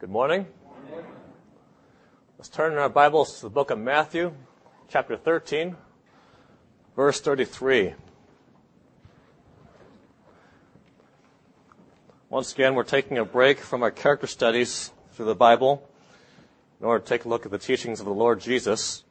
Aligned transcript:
Good 0.00 0.10
morning. 0.10 0.48
Let's 2.36 2.48
turn 2.48 2.72
in 2.72 2.78
our 2.78 2.88
Bibles 2.88 3.36
to 3.36 3.42
the 3.42 3.50
book 3.50 3.70
of 3.70 3.78
Matthew, 3.78 4.34
chapter 4.88 5.16
13, 5.16 5.76
verse 6.96 7.20
33. 7.20 7.94
Once 12.28 12.52
again, 12.52 12.74
we're 12.74 12.82
taking 12.82 13.18
a 13.18 13.24
break 13.24 13.60
from 13.60 13.84
our 13.84 13.92
character 13.92 14.26
studies 14.26 14.90
through 15.12 15.26
the 15.26 15.34
Bible 15.36 15.88
in 16.80 16.86
order 16.86 16.98
to 16.98 17.08
take 17.08 17.24
a 17.24 17.28
look 17.28 17.46
at 17.46 17.52
the 17.52 17.58
teachings 17.58 18.00
of 18.00 18.06
the 18.06 18.12
Lord 18.12 18.40
Jesus. 18.40 19.04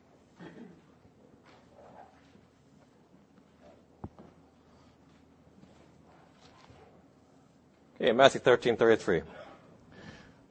Okay, 7.95 8.11
Matthew 8.11 8.41
13, 8.41 8.75
33. 8.75 9.21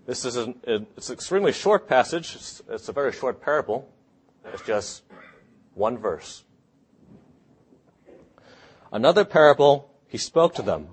This 0.04 0.24
is 0.24 0.36
an, 0.36 0.56
it's 0.64 1.10
an 1.10 1.14
extremely 1.14 1.52
short 1.52 1.88
passage. 1.88 2.34
It's, 2.34 2.62
it's 2.68 2.88
a 2.88 2.92
very 2.92 3.12
short 3.12 3.40
parable. 3.40 3.88
It's 4.52 4.62
just 4.62 5.04
one 5.74 5.96
verse. 5.96 6.42
Another 8.90 9.24
parable 9.24 9.90
he 10.08 10.18
spoke 10.18 10.54
to 10.56 10.62
them. 10.62 10.88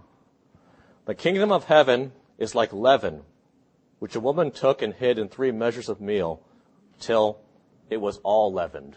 The 1.06 1.16
kingdom 1.16 1.52
of 1.52 1.66
heaven 1.66 2.12
is 2.38 2.54
like 2.54 2.72
leaven, 2.72 3.24
which 3.98 4.16
a 4.16 4.20
woman 4.20 4.52
took 4.52 4.82
and 4.82 4.94
hid 4.94 5.18
in 5.18 5.28
three 5.28 5.52
measures 5.52 5.90
of 5.90 6.00
meal 6.00 6.42
till 7.00 7.40
it 7.90 7.98
was 7.98 8.20
all 8.24 8.54
leavened. 8.54 8.96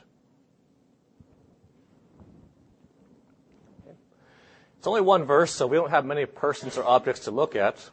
It's 4.77 4.87
only 4.87 5.01
one 5.01 5.25
verse, 5.25 5.53
so 5.53 5.67
we 5.67 5.77
don't 5.77 5.91
have 5.91 6.05
many 6.05 6.27
persons 6.27 6.77
or 6.77 6.85
objects 6.85 7.25
to 7.25 7.31
look 7.31 7.57
at. 7.57 7.89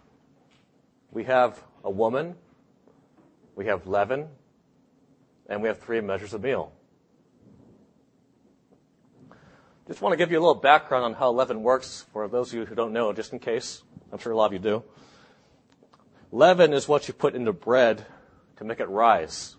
We 1.11 1.23
have 1.23 1.63
a 1.83 1.89
woman, 1.89 2.35
we 3.55 3.65
have 3.65 3.87
leaven, 3.87 4.27
and 5.47 5.61
we 5.61 5.67
have 5.67 5.79
three 5.79 6.01
measures 6.01 6.33
of 6.33 6.43
meal. 6.43 6.71
Just 9.87 10.01
want 10.01 10.13
to 10.13 10.17
give 10.17 10.31
you 10.31 10.37
a 10.37 10.39
little 10.39 10.53
background 10.53 11.03
on 11.03 11.13
how 11.13 11.31
leaven 11.31 11.63
works 11.63 12.05
for 12.13 12.27
those 12.27 12.49
of 12.49 12.59
you 12.59 12.65
who 12.65 12.75
don't 12.75 12.93
know, 12.93 13.11
just 13.11 13.33
in 13.33 13.39
case. 13.39 13.81
I'm 14.11 14.19
sure 14.19 14.31
a 14.31 14.35
lot 14.35 14.45
of 14.45 14.53
you 14.53 14.59
do. 14.59 14.83
Leaven 16.31 16.73
is 16.73 16.87
what 16.87 17.07
you 17.07 17.13
put 17.13 17.33
into 17.33 17.51
bread 17.51 18.05
to 18.57 18.63
make 18.63 18.79
it 18.79 18.87
rise. 18.87 19.55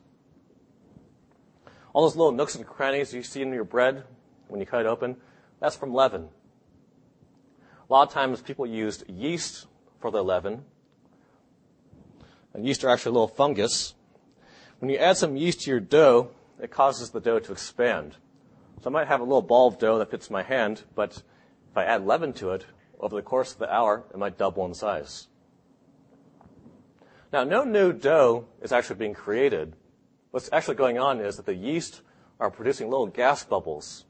All 1.93 2.03
those 2.03 2.15
little 2.15 2.31
nooks 2.31 2.55
and 2.55 2.65
crannies 2.65 3.13
you 3.13 3.25
see 3.25 3.43
in 3.43 3.53
your 3.53 3.65
bread 3.65 4.05
when 4.47 4.61
you 4.61 4.67
cut 4.67 4.83
it 4.83 4.87
open, 4.87 5.17
that's 5.59 5.75
from 5.75 5.93
leaven. 5.93 6.29
A 7.89 7.93
lot 7.93 8.07
of 8.07 8.15
times 8.15 8.41
people 8.41 8.67
used 8.67 9.09
yeast 9.11 9.67
for 9.99 10.13
their 10.13 10.23
leaven, 10.23 10.65
and 12.55 12.67
yeast 12.67 12.85
are 12.85 12.91
actually 12.91 13.11
a 13.11 13.15
little 13.15 13.29
fungus. 13.29 13.95
When 14.79 14.91
you 14.91 14.99
add 14.99 15.17
some 15.17 15.37
yeast 15.37 15.63
to 15.63 15.71
your 15.71 15.81
dough, 15.81 16.31
it 16.61 16.71
causes 16.71 17.11
the 17.11 17.21
dough 17.21 17.39
to 17.39 17.53
expand. 17.53 18.17
So 18.83 18.91
I 18.91 18.93
might 18.93 19.09
have 19.09 19.21
a 19.21 19.25
little 19.25 19.43
ball 19.43 19.69
of 19.69 19.79
dough 19.79 19.99
that 19.99 20.11
fits 20.11 20.31
my 20.31 20.43
hand, 20.43 20.85
but 20.95 21.23
if 21.71 21.77
I 21.77 21.85
add 21.85 22.07
leaven 22.07 22.33
to 22.35 22.51
it, 22.51 22.67
over 22.99 23.17
the 23.17 23.23
course 23.23 23.53
of 23.53 23.59
the 23.59 23.73
hour, 23.73 24.05
it 24.11 24.19
might 24.19 24.39
double 24.39 24.65
in 24.67 24.75
size. 24.75 25.29
Now, 27.33 27.45
no 27.45 27.65
new 27.65 27.93
dough 27.93 28.47
is 28.61 28.73
actually 28.73 28.97
being 28.97 29.15
created. 29.15 29.77
What's 30.33 30.51
actually 30.53 30.75
going 30.75 30.99
on 30.99 31.21
is 31.21 31.37
that 31.37 31.47
the 31.47 31.55
yeast 31.55 32.03
are 32.39 32.51
producing 32.51 32.91
little 32.91 33.07
gas 33.07 33.45
bubbles. 33.45 34.05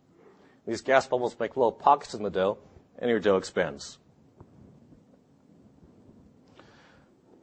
These 0.66 0.80
gas 0.80 1.06
bubbles 1.06 1.36
make 1.38 1.56
little 1.56 1.72
pockets 1.72 2.14
in 2.14 2.22
the 2.22 2.30
dough, 2.30 2.58
and 2.98 3.10
your 3.10 3.20
dough 3.20 3.36
expands. 3.36 3.98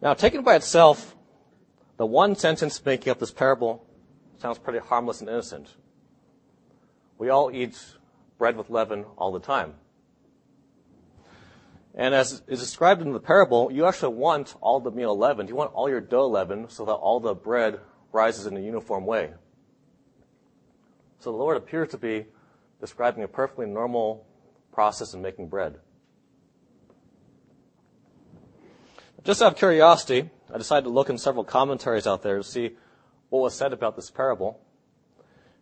Now, 0.02 0.14
taken 0.14 0.44
by 0.44 0.56
itself, 0.56 1.16
the 1.98 2.06
one 2.06 2.36
sentence 2.36 2.84
making 2.86 3.12
up 3.12 3.20
this 3.20 3.32
parable 3.32 3.86
sounds 4.38 4.60
pretty 4.60 4.80
harmless 4.80 5.22
and 5.22 5.30
innocent. 5.30 5.74
We 7.18 7.30
all 7.30 7.50
eat 7.52 7.80
bread 8.38 8.56
with 8.56 8.70
leaven 8.70 9.06
all 9.18 9.32
the 9.32 9.40
time. 9.40 9.74
And 11.96 12.14
as 12.14 12.44
is 12.48 12.60
described 12.60 13.02
in 13.02 13.12
the 13.12 13.20
parable, 13.20 13.72
you 13.72 13.88
actually 13.88 14.14
want 14.16 14.56
all 14.62 14.80
the 14.80 14.92
meal 14.92 15.18
leavened. 15.18 15.50
You 15.50 15.56
want 15.56 15.74
all 15.74 15.90
your 15.90 16.00
dough 16.00 16.28
leavened 16.28 16.70
so 16.70 16.86
that 16.86 16.94
all 16.94 17.20
the 17.20 17.34
bread 17.34 17.80
rises 18.12 18.46
in 18.46 18.56
a 18.56 18.60
uniform 18.60 19.08
way. 19.08 19.32
So 21.20 21.32
the 21.32 21.38
Lord 21.38 21.58
appears 21.58 21.90
to 21.90 21.98
be 21.98 22.28
describing 22.80 23.24
a 23.24 23.28
perfectly 23.28 23.66
normal 23.66 24.28
process 24.72 25.16
in 25.16 25.24
making 25.24 25.48
bread. 25.48 25.80
Just 29.28 29.42
out 29.42 29.52
of 29.52 29.58
curiosity, 29.58 30.30
I 30.54 30.58
decided 30.58 30.86
to 30.86 30.90
look 30.90 31.10
in 31.10 31.18
several 31.18 31.44
commentaries 31.44 32.08
out 32.08 32.24
there 32.24 32.38
to 32.38 32.44
see 32.46 32.78
what 33.28 33.42
was 33.42 33.54
said 33.54 33.74
about 33.74 33.98
this 33.98 34.10
parable. 34.10 34.62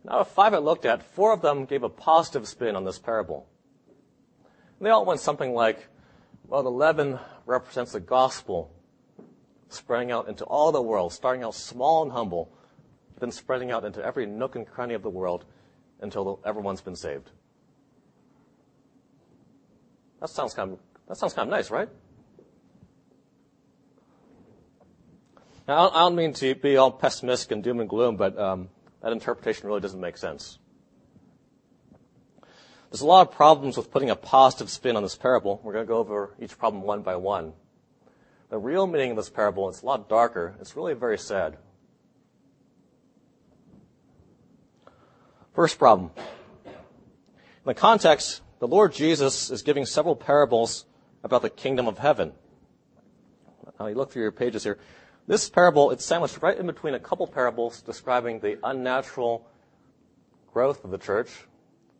And 0.04 0.12
out 0.12 0.20
of 0.20 0.28
five 0.28 0.54
I 0.54 0.58
looked 0.58 0.84
at, 0.84 1.02
four 1.02 1.32
of 1.32 1.42
them 1.42 1.64
gave 1.64 1.82
a 1.82 1.88
positive 1.88 2.46
spin 2.46 2.76
on 2.76 2.84
this 2.84 3.00
parable. 3.00 3.48
And 4.78 4.86
they 4.86 4.90
all 4.90 5.04
went 5.04 5.18
something 5.18 5.52
like, 5.52 5.88
well, 6.46 6.62
the 6.62 6.70
leaven 6.70 7.18
represents 7.44 7.90
the 7.90 7.98
gospel 7.98 8.72
spreading 9.68 10.12
out 10.12 10.28
into 10.28 10.44
all 10.44 10.70
the 10.70 10.80
world, 10.80 11.12
starting 11.12 11.42
out 11.42 11.56
small 11.56 12.04
and 12.04 12.12
humble, 12.12 12.52
then 13.18 13.32
spreading 13.32 13.72
out 13.72 13.84
into 13.84 14.00
every 14.00 14.26
nook 14.26 14.54
and 14.54 14.64
cranny 14.64 14.94
of 14.94 15.02
the 15.02 15.10
world 15.10 15.44
until 15.98 16.38
everyone's 16.46 16.82
been 16.82 16.94
saved. 16.94 17.32
That 20.20 20.30
sounds 20.30 20.54
kind 20.54 20.74
of, 20.74 20.78
that 21.08 21.16
sounds 21.16 21.34
kind 21.34 21.48
of 21.48 21.50
nice, 21.50 21.68
right? 21.68 21.88
Now, 25.68 25.90
I 25.90 26.00
don't 26.00 26.14
mean 26.14 26.32
to 26.34 26.54
be 26.54 26.76
all 26.76 26.92
pessimistic 26.92 27.50
and 27.50 27.62
doom 27.62 27.80
and 27.80 27.88
gloom, 27.88 28.16
but 28.16 28.38
um, 28.38 28.68
that 29.02 29.12
interpretation 29.12 29.66
really 29.66 29.80
doesn't 29.80 30.00
make 30.00 30.16
sense. 30.16 30.58
There's 32.90 33.00
a 33.00 33.06
lot 33.06 33.26
of 33.26 33.34
problems 33.34 33.76
with 33.76 33.90
putting 33.90 34.10
a 34.10 34.16
positive 34.16 34.70
spin 34.70 34.96
on 34.96 35.02
this 35.02 35.16
parable. 35.16 35.60
We're 35.64 35.72
going 35.72 35.84
to 35.84 35.88
go 35.88 35.98
over 35.98 36.34
each 36.40 36.56
problem 36.56 36.84
one 36.84 37.02
by 37.02 37.16
one. 37.16 37.52
The 38.48 38.58
real 38.58 38.86
meaning 38.86 39.10
of 39.10 39.16
this 39.16 39.28
parable, 39.28 39.68
it's 39.68 39.82
a 39.82 39.86
lot 39.86 40.08
darker. 40.08 40.54
It's 40.60 40.76
really 40.76 40.94
very 40.94 41.18
sad. 41.18 41.56
First 45.52 45.80
problem. 45.80 46.12
In 46.64 46.72
the 47.64 47.74
context, 47.74 48.40
the 48.60 48.68
Lord 48.68 48.92
Jesus 48.92 49.50
is 49.50 49.62
giving 49.62 49.84
several 49.84 50.14
parables 50.14 50.86
about 51.24 51.42
the 51.42 51.50
kingdom 51.50 51.88
of 51.88 51.98
heaven. 51.98 52.34
Now 53.80 53.88
you 53.88 53.96
look 53.96 54.12
through 54.12 54.22
your 54.22 54.32
pages 54.32 54.62
here. 54.62 54.78
This 55.26 55.50
parable, 55.50 55.90
it's 55.90 56.04
sandwiched 56.04 56.40
right 56.40 56.56
in 56.56 56.66
between 56.66 56.94
a 56.94 57.00
couple 57.00 57.26
parables 57.26 57.82
describing 57.82 58.38
the 58.38 58.58
unnatural 58.62 59.44
growth 60.52 60.84
of 60.84 60.92
the 60.92 60.98
church 60.98 61.30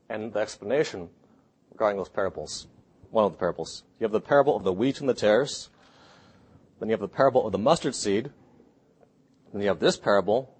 and 0.08 0.32
the 0.32 0.38
explanation 0.38 1.08
regarding 1.72 1.96
those 1.96 2.08
parables. 2.08 2.68
One 3.10 3.24
of 3.24 3.32
the 3.32 3.38
parables. 3.38 3.82
You 3.98 4.04
have 4.04 4.12
the 4.12 4.20
parable 4.20 4.56
of 4.56 4.62
the 4.62 4.72
wheat 4.72 5.00
and 5.00 5.08
the 5.08 5.14
tares. 5.14 5.70
Then 6.78 6.88
you 6.88 6.92
have 6.92 7.00
the 7.00 7.08
parable 7.08 7.44
of 7.44 7.50
the 7.50 7.58
mustard 7.58 7.96
seed. 7.96 8.30
Then 9.52 9.60
you 9.60 9.68
have 9.68 9.80
this 9.80 9.96
parable. 9.96 10.54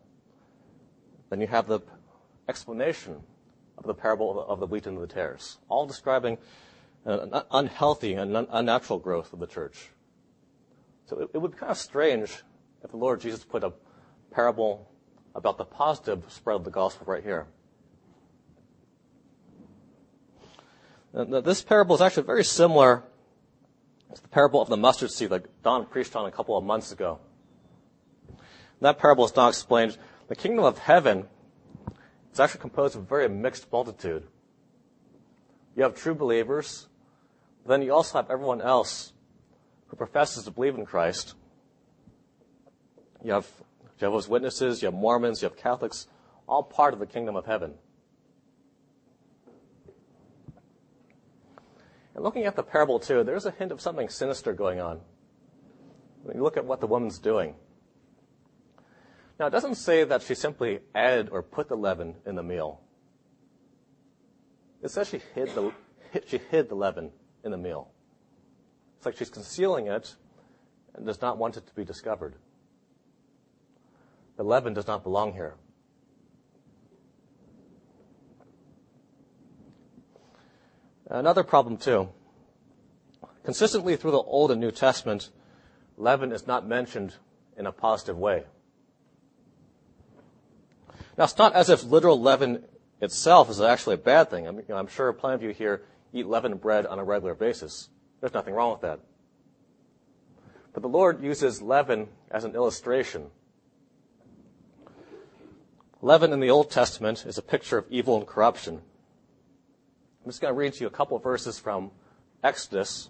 Then 1.30 1.40
you 1.40 1.46
have 1.46 1.68
the 1.68 1.80
explanation 2.48 3.22
of 3.78 3.84
the 3.84 3.94
parable 3.94 4.44
of 4.44 4.58
the 4.58 4.66
wheat 4.66 4.86
and 4.86 5.00
the 5.00 5.06
tares, 5.06 5.58
all 5.68 5.86
describing 5.86 6.38
an 7.04 7.30
unhealthy 7.52 8.14
and 8.14 8.36
unnatural 8.50 8.98
growth 8.98 9.32
of 9.32 9.38
the 9.38 9.46
church. 9.46 9.90
So 11.04 11.20
it 11.32 11.40
would 11.40 11.52
be 11.52 11.58
kind 11.58 11.70
of 11.70 11.78
strange 11.78 12.42
if 12.86 12.92
the 12.92 12.96
Lord 12.98 13.20
Jesus 13.20 13.42
put 13.42 13.64
a 13.64 13.72
parable 14.30 14.88
about 15.34 15.58
the 15.58 15.64
positive 15.64 16.22
spread 16.28 16.54
of 16.54 16.64
the 16.64 16.70
gospel 16.70 17.04
right 17.06 17.22
here. 17.22 17.48
this 21.12 21.62
parable 21.62 21.96
is 21.96 22.00
actually 22.00 22.22
very 22.22 22.44
similar 22.44 23.02
to 24.14 24.22
the 24.22 24.28
parable 24.28 24.62
of 24.62 24.68
the 24.68 24.76
mustard 24.76 25.10
seed 25.10 25.30
that 25.30 25.62
Don 25.64 25.86
preached 25.86 26.14
on 26.14 26.26
a 26.26 26.30
couple 26.30 26.56
of 26.56 26.62
months 26.62 26.92
ago. 26.92 27.18
that 28.80 29.00
parable 29.00 29.24
is 29.24 29.34
not 29.34 29.48
explained. 29.48 29.98
The 30.28 30.36
kingdom 30.36 30.64
of 30.64 30.78
heaven 30.78 31.26
is 32.32 32.38
actually 32.38 32.60
composed 32.60 32.94
of 32.94 33.02
a 33.02 33.04
very 33.04 33.28
mixed 33.28 33.72
multitude. 33.72 34.28
You 35.74 35.82
have 35.82 35.96
true 35.96 36.14
believers, 36.14 36.86
but 37.64 37.70
then 37.70 37.82
you 37.82 37.92
also 37.92 38.18
have 38.18 38.30
everyone 38.30 38.60
else 38.60 39.12
who 39.88 39.96
professes 39.96 40.44
to 40.44 40.52
believe 40.52 40.76
in 40.76 40.86
Christ 40.86 41.34
you 43.26 43.32
have 43.32 43.48
Jehovah's 43.98 44.28
Witnesses, 44.28 44.82
you 44.82 44.86
have 44.86 44.94
Mormons, 44.94 45.42
you 45.42 45.48
have 45.48 45.56
Catholics, 45.56 46.06
all 46.48 46.62
part 46.62 46.94
of 46.94 47.00
the 47.00 47.06
kingdom 47.06 47.34
of 47.34 47.44
heaven. 47.44 47.74
And 52.14 52.22
looking 52.22 52.44
at 52.44 52.54
the 52.54 52.62
parable 52.62 53.00
too, 53.00 53.24
there's 53.24 53.44
a 53.44 53.50
hint 53.50 53.72
of 53.72 53.80
something 53.80 54.08
sinister 54.08 54.52
going 54.52 54.80
on. 54.80 55.00
When 56.22 56.36
you 56.36 56.42
look 56.42 56.56
at 56.56 56.64
what 56.64 56.80
the 56.80 56.86
woman's 56.86 57.18
doing. 57.18 57.56
Now, 59.40 59.46
it 59.46 59.50
doesn't 59.50 59.74
say 59.74 60.04
that 60.04 60.22
she 60.22 60.34
simply 60.34 60.78
added 60.94 61.28
or 61.30 61.42
put 61.42 61.68
the 61.68 61.76
leaven 61.76 62.14
in 62.24 62.36
the 62.36 62.42
meal. 62.42 62.80
It 64.82 64.90
says 64.90 65.08
she 65.08 65.20
hid 65.34 65.52
the, 65.54 65.72
she 66.26 66.38
hid 66.38 66.68
the 66.68 66.76
leaven 66.76 67.10
in 67.44 67.50
the 67.50 67.58
meal. 67.58 67.90
It's 68.96 69.04
like 69.04 69.16
she's 69.16 69.30
concealing 69.30 69.88
it 69.88 70.14
and 70.94 71.04
does 71.04 71.20
not 71.20 71.38
want 71.38 71.56
it 71.56 71.66
to 71.66 71.74
be 71.74 71.84
discovered. 71.84 72.36
The 74.36 74.42
leaven 74.42 74.74
does 74.74 74.86
not 74.86 75.02
belong 75.02 75.32
here. 75.32 75.54
Another 81.08 81.44
problem, 81.44 81.76
too. 81.76 82.08
Consistently 83.44 83.96
through 83.96 84.10
the 84.10 84.18
Old 84.18 84.50
and 84.50 84.60
New 84.60 84.72
Testament, 84.72 85.30
leaven 85.96 86.32
is 86.32 86.46
not 86.46 86.66
mentioned 86.66 87.14
in 87.56 87.66
a 87.66 87.72
positive 87.72 88.18
way. 88.18 88.44
Now, 91.16 91.24
it's 91.24 91.38
not 91.38 91.54
as 91.54 91.70
if 91.70 91.84
literal 91.84 92.20
leaven 92.20 92.64
itself 93.00 93.48
is 93.48 93.60
actually 93.60 93.94
a 93.94 93.98
bad 93.98 94.30
thing. 94.30 94.46
I 94.46 94.50
mean, 94.50 94.64
you 94.68 94.74
know, 94.74 94.76
I'm 94.76 94.88
sure 94.88 95.12
plenty 95.12 95.36
of 95.36 95.42
you 95.42 95.50
here 95.50 95.82
eat 96.12 96.26
leavened 96.26 96.60
bread 96.60 96.86
on 96.86 96.98
a 96.98 97.04
regular 97.04 97.34
basis. 97.34 97.88
There's 98.20 98.34
nothing 98.34 98.54
wrong 98.54 98.72
with 98.72 98.80
that. 98.82 99.00
But 100.72 100.82
the 100.82 100.88
Lord 100.88 101.22
uses 101.22 101.62
leaven 101.62 102.08
as 102.30 102.44
an 102.44 102.54
illustration. 102.54 103.30
Leaven 106.02 106.32
in 106.32 106.40
the 106.40 106.50
Old 106.50 106.70
Testament 106.70 107.24
is 107.24 107.38
a 107.38 107.42
picture 107.42 107.78
of 107.78 107.86
evil 107.88 108.18
and 108.18 108.26
corruption. 108.26 108.82
I'm 110.22 110.30
just 110.30 110.42
going 110.42 110.52
to 110.52 110.58
read 110.58 110.74
to 110.74 110.80
you 110.80 110.86
a 110.88 110.90
couple 110.90 111.18
verses 111.18 111.58
from 111.58 111.90
Exodus. 112.44 113.08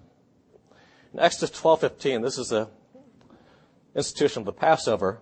In 1.12 1.19
Exodus 1.19 1.59
12:15, 1.59 2.23
this 2.23 2.38
is 2.38 2.50
the 2.50 2.69
institution 3.94 4.43
of 4.43 4.47
the 4.47 4.53
Passover. 4.53 5.21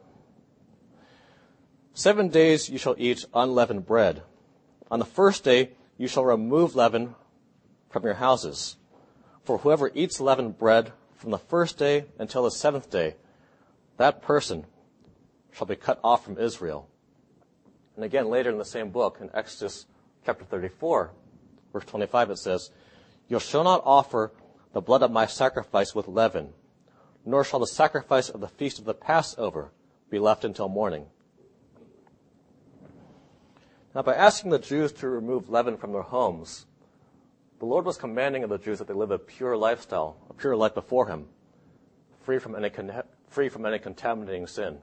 Seven 1.95 2.29
days 2.29 2.69
you 2.69 2.77
shall 2.77 2.97
eat 2.99 3.25
unleavened 3.33 3.87
bread. 3.87 4.23
On 4.91 4.99
the 4.99 5.05
first 5.07 5.43
day 5.43 5.71
you 5.97 6.07
shall 6.07 6.25
remove 6.25 6.77
leaven 6.77 7.15
from 7.89 8.05
your 8.05 8.15
houses. 8.15 8.77
For 9.43 9.59
whoever 9.59 9.91
eats 9.95 10.21
leavened 10.21 10.59
bread 10.59 10.93
from 11.15 11.31
the 11.31 11.39
first 11.39 11.79
day 11.79 12.07
until 12.19 12.43
the 12.43 12.51
seventh 12.51 12.91
day, 12.91 13.17
that 13.97 14.21
person 14.21 14.67
shall 15.53 15.67
be 15.67 15.77
cut 15.77 15.99
off 16.05 16.25
from 16.25 16.39
Israel. 16.39 16.91
And 17.97 18.05
again, 18.05 18.29
later 18.29 18.51
in 18.51 18.59
the 18.59 18.65
same 18.65 18.91
book, 18.91 19.19
in 19.21 19.31
Exodus 19.35 19.87
chapter 20.25 20.45
34, 20.45 21.13
verse 21.73 21.85
25, 21.85 22.31
it 22.31 22.39
says, 22.39 22.71
You 23.29 23.39
shall 23.39 23.65
not 23.65 23.83
offer 23.85 24.33
the 24.73 24.81
blood 24.81 25.03
of 25.03 25.11
my 25.11 25.27
sacrifice 25.27 25.95
with 25.95 26.09
leaven, 26.09 26.53
nor 27.25 27.45
shall 27.45 27.61
the 27.61 27.67
sacrifice 27.67 28.29
of 28.29 28.41
the 28.41 28.49
feast 28.49 28.79
of 28.79 28.85
the 28.85 28.95
Passover 28.95 29.71
be 30.11 30.19
left 30.19 30.45
until 30.45 30.69
morning. 30.69 31.07
Now, 33.95 34.03
by 34.03 34.15
asking 34.15 34.51
the 34.51 34.59
Jews 34.59 34.93
to 34.95 35.09
remove 35.09 35.49
leaven 35.49 35.77
from 35.77 35.93
their 35.93 36.03
homes, 36.03 36.67
the 37.61 37.67
Lord 37.67 37.85
was 37.85 37.97
commanding 37.97 38.43
of 38.43 38.51
the 38.51 38.59
Jews 38.59 38.79
that 38.79 38.89
they 38.89 38.95
live 38.95 39.13
a 39.13 39.19
pure 39.19 39.57
lifestyle, 39.57 40.17
a 40.29 40.35
pure 40.35 40.57
life 40.57 40.75
before 40.75 41.07
Him, 41.07 41.27
free 42.23 42.41
from 42.41 42.57
any, 42.57 42.71
free 43.29 43.49
from 43.49 43.65
any 43.65 43.79
contaminating 43.79 44.49
sin. 44.49 44.79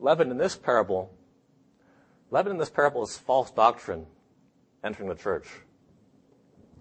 Leaven 0.00 0.30
in 0.30 0.38
this 0.38 0.56
parable, 0.56 1.12
leaven 2.30 2.52
in 2.52 2.58
this 2.58 2.70
parable 2.70 3.02
is 3.02 3.16
false 3.16 3.50
doctrine 3.50 4.06
entering 4.84 5.08
the 5.08 5.14
church. 5.14 5.48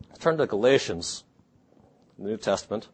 Let's 0.10 0.20
turn 0.20 0.38
to 0.38 0.48
Galatians, 0.48 1.24
the 2.18 2.26
New 2.26 2.38
Testament. 2.38 2.88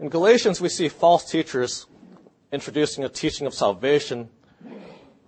In 0.00 0.08
Galatians, 0.08 0.60
we 0.60 0.68
see 0.68 0.88
false 0.88 1.28
teachers 1.28 1.86
introducing 2.52 3.04
a 3.04 3.08
teaching 3.08 3.46
of 3.46 3.54
salvation 3.54 4.28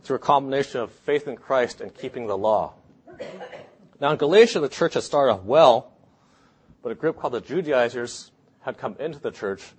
through 0.05 0.17
a 0.17 0.21
combination 0.21 0.81
of 0.81 0.93
faith 0.93 1.27
in 1.27 1.37
Christ 1.37 1.81
and 1.81 1.94
keeping 1.94 2.27
the 2.27 2.38
law. 2.38 2.75
Now, 4.00 4.12
in 4.12 4.17
Galatia, 4.17 4.61
the 4.61 4.69
church 4.69 4.94
had 4.94 5.03
started 5.03 5.32
off 5.32 5.43
well, 5.43 5.93
but 6.82 6.93
a 6.93 6.94
group 6.94 7.19
called 7.19 7.35
the 7.35 7.41
Judaizers 7.41 8.31
had 8.61 8.79
come 8.79 8.97
into 8.99 9.19
the 9.19 9.31
church 9.31 9.73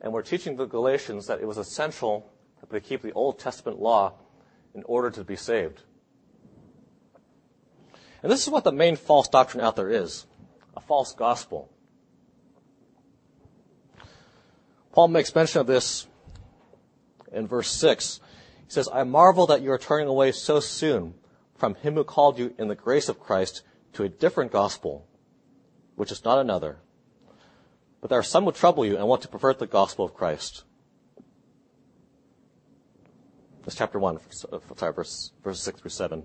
and 0.00 0.12
were 0.12 0.22
teaching 0.22 0.56
the 0.56 0.66
Galatians 0.66 1.26
that 1.26 1.40
it 1.40 1.46
was 1.46 1.58
essential 1.58 2.30
that 2.60 2.70
they 2.70 2.80
keep 2.80 3.02
the 3.02 3.12
Old 3.12 3.38
Testament 3.38 3.80
law 3.80 4.14
in 4.74 4.82
order 4.84 5.10
to 5.10 5.24
be 5.24 5.36
saved. 5.36 5.82
And 8.22 8.32
this 8.32 8.42
is 8.42 8.50
what 8.50 8.64
the 8.64 8.72
main 8.72 8.96
false 8.96 9.28
doctrine 9.28 9.62
out 9.62 9.76
there 9.76 9.90
is 9.90 10.26
a 10.76 10.80
false 10.80 11.14
gospel. 11.14 11.70
Paul 14.92 15.08
makes 15.08 15.34
mention 15.34 15.60
of 15.60 15.66
this 15.66 16.06
in 17.32 17.46
verse 17.46 17.70
6. 17.70 18.20
He 18.66 18.72
says, 18.72 18.88
I 18.92 19.04
marvel 19.04 19.46
that 19.48 19.60
you 19.60 19.72
are 19.72 19.78
turning 19.78 20.08
away 20.08 20.32
so 20.32 20.60
soon 20.60 21.14
from 21.56 21.74
him 21.74 21.94
who 21.94 22.04
called 22.04 22.38
you 22.38 22.54
in 22.58 22.68
the 22.68 22.74
grace 22.74 23.08
of 23.08 23.20
Christ 23.20 23.62
to 23.94 24.04
a 24.04 24.08
different 24.08 24.52
gospel, 24.52 25.06
which 25.96 26.12
is 26.12 26.24
not 26.24 26.38
another. 26.38 26.78
But 28.00 28.10
there 28.10 28.18
are 28.18 28.24
some 28.24 28.44
who 28.44 28.52
trouble 28.52 28.84
you 28.84 28.96
and 28.96 29.06
want 29.08 29.22
to 29.22 29.28
pervert 29.28 29.58
the 29.58 29.66
gospel 29.66 30.04
of 30.04 30.14
Christ. 30.14 30.64
That's 33.62 33.76
chapter 33.76 33.98
1, 33.98 34.18
uh, 34.52 34.58
sorry, 34.76 34.92
verse, 34.92 35.32
verses 35.42 35.62
6 35.62 35.80
through 35.80 35.90
7. 35.90 36.22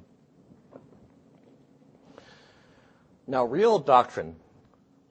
Now, 3.28 3.46
real 3.46 3.80
doctrine 3.80 4.36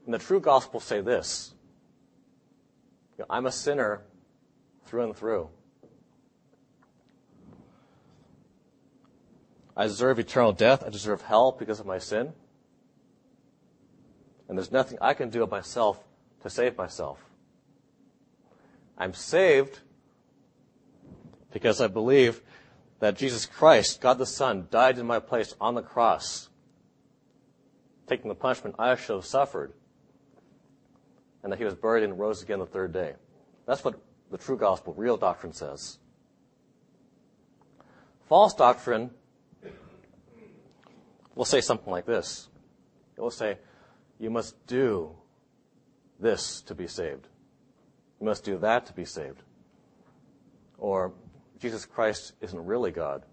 and 0.05 0.15
the 0.15 0.19
true 0.19 0.41
gospel 0.41 0.81
say 0.81 1.01
this 1.01 1.55
I'm 3.29 3.47
a 3.47 3.53
sinner 3.53 4.03
through 4.87 5.05
and 5.05 5.17
through. 5.17 5.51
I 9.77 9.85
deserve 9.85 10.19
eternal 10.19 10.53
death. 10.53 10.83
I 10.85 10.89
deserve 10.89 11.23
hell 11.23 11.53
because 11.53 11.79
of 11.79 11.87
my 11.87 11.99
sin. 11.99 12.33
And 14.49 14.57
there's 14.57 14.73
nothing 14.73 14.99
I 15.01 15.15
can 15.15 15.31
do 15.31 15.43
of 15.43 15.51
myself 15.51 16.03
to 16.43 16.51
save 16.51 16.77
myself. 16.77 17.19
I'm 18.97 19.15
saved 19.15 19.81
because 21.53 21.81
I 21.81 21.87
believe 21.87 22.41
that 23.01 23.17
Jesus 23.17 23.47
Christ, 23.47 24.01
God 24.01 24.19
the 24.19 24.27
Son, 24.27 24.67
died 24.71 24.99
in 24.99 25.07
my 25.07 25.21
place 25.21 25.55
on 25.61 25.75
the 25.75 25.83
cross, 25.83 26.49
taking 28.09 28.29
the 28.29 28.35
punishment 28.35 28.77
I 28.79 28.97
should 28.97 29.17
have 29.17 29.27
suffered 29.27 29.73
and 31.43 31.53
that 31.53 31.59
he 31.59 31.65
was 31.65 31.75
buried 31.75 32.05
and 32.05 32.19
rose 32.19 32.43
again 32.43 32.59
the 32.59 32.67
third 32.67 32.93
day. 32.93 33.15
That's 33.67 33.85
what 33.85 34.01
the 34.31 34.39
true 34.39 34.57
gospel, 34.57 34.95
real 34.95 35.17
doctrine 35.17 35.53
says. 35.53 35.99
False 38.29 38.55
doctrine 38.55 39.11
will 41.35 41.45
say 41.45 41.61
something 41.61 41.91
like 41.91 42.05
this. 42.05 42.49
It 43.17 43.21
will 43.21 43.31
say, 43.31 43.59
you 44.19 44.31
must 44.31 44.67
do 44.67 45.15
this 46.19 46.61
to 46.63 46.75
be 46.75 46.87
saved. 46.87 47.27
You 48.21 48.27
must 48.27 48.45
do 48.45 48.59
that 48.59 48.87
to 48.87 48.93
be 48.93 49.05
saved. 49.05 49.43
Or 50.77 51.13
Jesus 51.61 51.85
Christ 51.85 52.33
isn't 52.41 52.65
really 52.65 52.91
God. 52.91 53.25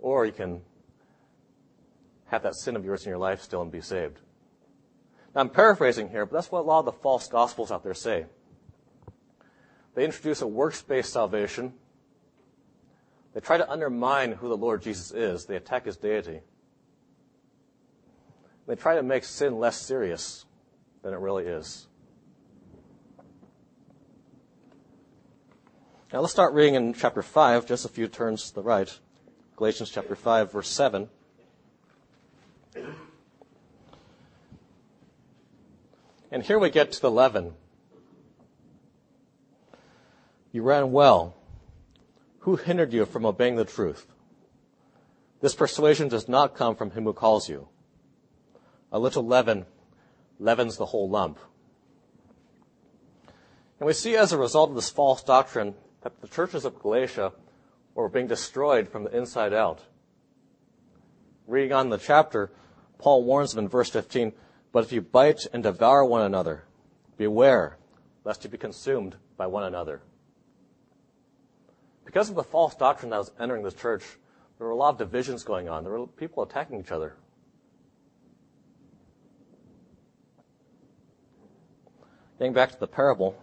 Or 0.00 0.24
you 0.24 0.32
can 0.32 0.62
have 2.26 2.42
that 2.42 2.54
sin 2.54 2.76
of 2.76 2.84
yours 2.84 3.04
in 3.04 3.08
your 3.08 3.18
life 3.18 3.42
still 3.42 3.62
and 3.62 3.70
be 3.70 3.80
saved. 3.80 4.18
Now, 5.34 5.42
I'm 5.42 5.48
paraphrasing 5.48 6.08
here, 6.08 6.26
but 6.26 6.34
that's 6.34 6.50
what 6.50 6.60
a 6.60 6.62
lot 6.62 6.80
of 6.80 6.84
the 6.86 6.92
false 6.92 7.28
gospels 7.28 7.70
out 7.70 7.82
there 7.82 7.94
say. 7.94 8.26
They 9.94 10.04
introduce 10.04 10.42
a 10.42 10.46
works 10.46 10.82
based 10.82 11.12
salvation. 11.12 11.72
They 13.32 13.40
try 13.40 13.58
to 13.58 13.70
undermine 13.70 14.32
who 14.32 14.48
the 14.48 14.56
Lord 14.56 14.82
Jesus 14.82 15.10
is. 15.10 15.46
They 15.46 15.56
attack 15.56 15.86
his 15.86 15.96
deity. 15.96 16.40
They 18.66 18.74
try 18.74 18.96
to 18.96 19.02
make 19.02 19.24
sin 19.24 19.58
less 19.58 19.80
serious 19.80 20.44
than 21.02 21.14
it 21.14 21.18
really 21.18 21.44
is. 21.44 21.86
Now 26.12 26.20
let's 26.20 26.32
start 26.32 26.52
reading 26.54 26.74
in 26.74 26.94
chapter 26.94 27.22
5, 27.22 27.66
just 27.66 27.84
a 27.84 27.88
few 27.88 28.08
turns 28.08 28.48
to 28.48 28.54
the 28.54 28.62
right. 28.62 28.98
Galatians 29.56 29.90
chapter 29.90 30.16
5, 30.16 30.52
verse 30.52 30.68
7. 30.68 31.08
And 36.30 36.42
here 36.42 36.58
we 36.58 36.70
get 36.70 36.92
to 36.92 37.00
the 37.00 37.10
leaven. 37.10 37.54
You 40.52 40.62
ran 40.62 40.90
well. 40.90 41.34
Who 42.40 42.56
hindered 42.56 42.92
you 42.92 43.06
from 43.06 43.26
obeying 43.26 43.56
the 43.56 43.64
truth? 43.64 44.06
This 45.40 45.54
persuasion 45.54 46.08
does 46.08 46.28
not 46.28 46.54
come 46.54 46.76
from 46.76 46.90
him 46.92 47.04
who 47.04 47.12
calls 47.12 47.48
you. 47.48 47.68
A 48.92 48.98
little 48.98 49.26
leaven 49.26 49.66
leavens 50.38 50.76
the 50.76 50.86
whole 50.86 51.08
lump. 51.08 51.38
And 53.78 53.86
we 53.86 53.92
see 53.92 54.16
as 54.16 54.32
a 54.32 54.38
result 54.38 54.70
of 54.70 54.76
this 54.76 54.90
false 54.90 55.22
doctrine 55.22 55.74
that 56.02 56.20
the 56.20 56.28
churches 56.28 56.64
of 56.64 56.80
Galatia 56.80 57.32
were 57.94 58.08
being 58.08 58.26
destroyed 58.26 58.88
from 58.88 59.04
the 59.04 59.16
inside 59.16 59.52
out. 59.52 59.80
Reading 61.46 61.72
on 61.72 61.90
the 61.90 61.98
chapter, 61.98 62.50
Paul 62.98 63.24
warns 63.24 63.52
them 63.52 63.64
in 63.64 63.68
verse 63.68 63.90
15 63.90 64.32
but 64.72 64.84
if 64.84 64.92
you 64.92 65.00
bite 65.00 65.46
and 65.54 65.62
devour 65.62 66.04
one 66.04 66.20
another, 66.20 66.64
beware 67.16 67.78
lest 68.24 68.44
you 68.44 68.50
be 68.50 68.58
consumed 68.58 69.16
by 69.38 69.46
one 69.46 69.64
another. 69.64 70.02
Because 72.04 72.28
of 72.28 72.34
the 72.34 72.42
false 72.42 72.74
doctrine 72.74 73.10
that 73.10 73.18
was 73.18 73.32
entering 73.40 73.62
the 73.62 73.72
church, 73.72 74.04
There 74.58 74.66
were 74.66 74.72
a 74.72 74.76
lot 74.76 74.90
of 74.90 74.98
divisions 74.98 75.44
going 75.44 75.68
on. 75.68 75.84
There 75.84 75.92
were 75.92 76.06
people 76.06 76.42
attacking 76.42 76.80
each 76.80 76.92
other. 76.92 77.16
Getting 82.38 82.52
back 82.52 82.70
to 82.72 82.78
the 82.78 82.86
parable. 82.86 83.36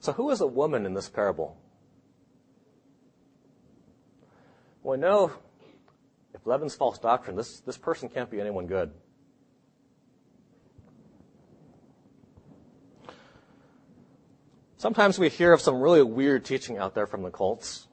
So, 0.00 0.12
who 0.12 0.30
is 0.30 0.40
a 0.40 0.46
woman 0.46 0.84
in 0.84 0.94
this 0.94 1.08
parable? 1.08 1.56
Well, 4.82 4.96
we 4.96 5.00
know 5.00 5.30
if 6.34 6.44
leaven's 6.44 6.74
false 6.74 6.98
doctrine, 6.98 7.36
this, 7.36 7.60
this 7.60 7.78
person 7.78 8.08
can't 8.08 8.28
be 8.28 8.40
anyone 8.40 8.66
good. 8.66 8.90
Sometimes 14.76 15.16
we 15.16 15.28
hear 15.28 15.52
of 15.52 15.60
some 15.60 15.80
really 15.80 16.02
weird 16.02 16.44
teaching 16.44 16.78
out 16.78 16.96
there 16.96 17.06
from 17.06 17.22
the 17.22 17.30
cults. 17.30 17.86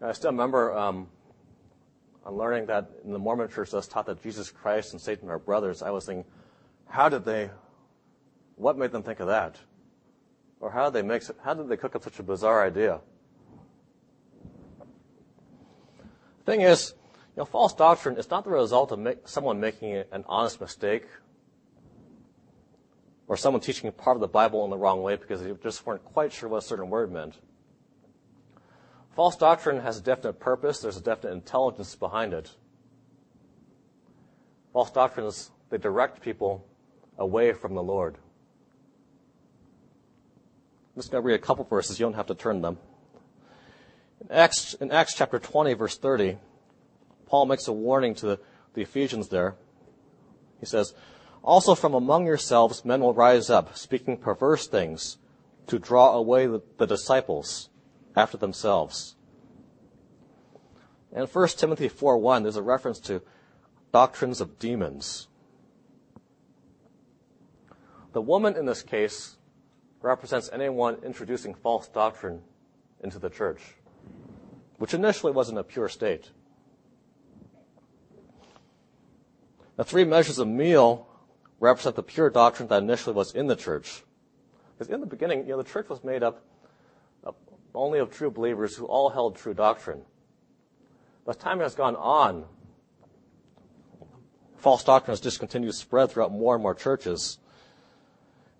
I 0.00 0.12
still 0.12 0.30
remember 0.30 0.74
um, 0.74 1.08
on 2.24 2.34
learning 2.34 2.66
that 2.66 2.90
in 3.04 3.12
the 3.12 3.18
Mormon 3.18 3.50
church 3.50 3.72
was 3.72 3.86
taught 3.86 4.06
that 4.06 4.22
Jesus 4.22 4.50
Christ 4.50 4.92
and 4.92 5.02
Satan 5.02 5.28
are 5.28 5.38
brothers. 5.38 5.82
I 5.82 5.90
was 5.90 6.06
thinking, 6.06 6.24
how 6.88 7.08
did 7.08 7.24
they, 7.24 7.50
what 8.56 8.78
made 8.78 8.92
them 8.92 9.02
think 9.02 9.20
of 9.20 9.26
that? 9.28 9.56
Or 10.60 10.70
how 10.70 10.84
did 10.84 10.94
they 10.94 11.06
make, 11.06 11.22
how 11.42 11.54
did 11.54 11.68
they 11.68 11.76
cook 11.76 11.94
up 11.94 12.04
such 12.04 12.18
a 12.18 12.22
bizarre 12.22 12.64
idea? 12.64 13.00
Thing 16.44 16.60
is, 16.62 16.94
you 17.36 17.40
know, 17.40 17.44
false 17.44 17.74
doctrine 17.74 18.16
is 18.16 18.30
not 18.30 18.44
the 18.44 18.50
result 18.50 18.92
of 18.92 18.98
make, 18.98 19.28
someone 19.28 19.60
making 19.60 20.04
an 20.12 20.24
honest 20.26 20.60
mistake 20.60 21.06
or 23.28 23.36
someone 23.36 23.60
teaching 23.60 23.90
part 23.92 24.16
of 24.16 24.20
the 24.20 24.28
Bible 24.28 24.64
in 24.64 24.70
the 24.70 24.76
wrong 24.76 25.02
way 25.02 25.16
because 25.16 25.42
they 25.42 25.52
just 25.62 25.84
weren't 25.84 26.04
quite 26.04 26.32
sure 26.32 26.48
what 26.48 26.58
a 26.58 26.62
certain 26.62 26.88
word 26.88 27.12
meant. 27.12 27.34
False 29.16 29.36
doctrine 29.36 29.80
has 29.80 29.98
a 29.98 30.02
definite 30.02 30.38
purpose. 30.38 30.80
There's 30.80 30.96
a 30.96 31.02
definite 31.02 31.32
intelligence 31.32 31.96
behind 31.96 32.32
it. 32.32 32.54
False 34.72 34.90
doctrines, 34.90 35.50
they 35.70 35.78
direct 35.78 36.22
people 36.22 36.64
away 37.18 37.52
from 37.52 37.74
the 37.74 37.82
Lord. 37.82 38.16
I'm 40.94 41.02
just 41.02 41.10
going 41.10 41.22
to 41.22 41.26
read 41.26 41.34
a 41.34 41.38
couple 41.38 41.64
verses. 41.64 41.98
You 41.98 42.06
don't 42.06 42.14
have 42.14 42.26
to 42.26 42.34
turn 42.34 42.62
them. 42.62 42.78
In 44.20 44.30
Acts, 44.30 44.74
in 44.74 44.90
Acts 44.90 45.14
chapter 45.14 45.38
20, 45.38 45.74
verse 45.74 45.98
30, 45.98 46.38
Paul 47.26 47.46
makes 47.46 47.68
a 47.68 47.72
warning 47.72 48.14
to 48.16 48.26
the, 48.26 48.40
the 48.74 48.82
Ephesians 48.82 49.28
there. 49.28 49.56
He 50.58 50.66
says, 50.66 50.94
Also 51.42 51.74
from 51.74 51.94
among 51.94 52.26
yourselves 52.26 52.84
men 52.84 53.00
will 53.00 53.12
rise 53.12 53.50
up, 53.50 53.76
speaking 53.76 54.16
perverse 54.16 54.66
things, 54.66 55.18
to 55.66 55.78
draw 55.78 56.14
away 56.14 56.46
the, 56.46 56.62
the 56.78 56.86
disciples 56.86 57.68
after 58.14 58.38
themselves. 58.38 59.16
And 61.12 61.28
1 61.28 61.48
Timothy 61.48 61.88
4.1, 61.88 62.42
there's 62.42 62.56
a 62.56 62.62
reference 62.62 63.00
to 63.00 63.22
doctrines 63.92 64.40
of 64.40 64.58
demons. 64.58 65.28
The 68.16 68.22
woman 68.22 68.56
in 68.56 68.64
this 68.64 68.82
case 68.82 69.36
represents 70.00 70.48
anyone 70.50 70.96
introducing 71.04 71.52
false 71.52 71.86
doctrine 71.86 72.40
into 73.04 73.18
the 73.18 73.28
church, 73.28 73.60
which 74.78 74.94
initially 74.94 75.32
wasn't 75.32 75.58
a 75.58 75.62
pure 75.62 75.90
state. 75.90 76.30
The 79.76 79.84
three 79.84 80.04
measures 80.04 80.38
of 80.38 80.48
meal 80.48 81.06
represent 81.60 81.94
the 81.94 82.02
pure 82.02 82.30
doctrine 82.30 82.70
that 82.70 82.82
initially 82.82 83.14
was 83.14 83.34
in 83.34 83.48
the 83.48 83.54
church. 83.54 84.02
Because 84.72 84.90
in 84.90 85.00
the 85.00 85.06
beginning, 85.06 85.40
you 85.40 85.50
know, 85.50 85.58
the 85.58 85.68
church 85.68 85.90
was 85.90 86.02
made 86.02 86.22
up 86.22 86.42
only 87.74 87.98
of 87.98 88.10
true 88.10 88.30
believers 88.30 88.74
who 88.74 88.86
all 88.86 89.10
held 89.10 89.36
true 89.36 89.52
doctrine. 89.52 90.00
As 91.28 91.36
time 91.36 91.60
has 91.60 91.74
gone 91.74 91.96
on, 91.96 92.46
false 94.56 94.82
doctrine 94.84 95.12
has 95.12 95.20
just 95.20 95.38
to 95.46 95.72
spread 95.74 96.10
throughout 96.10 96.32
more 96.32 96.54
and 96.54 96.62
more 96.62 96.74
churches. 96.74 97.40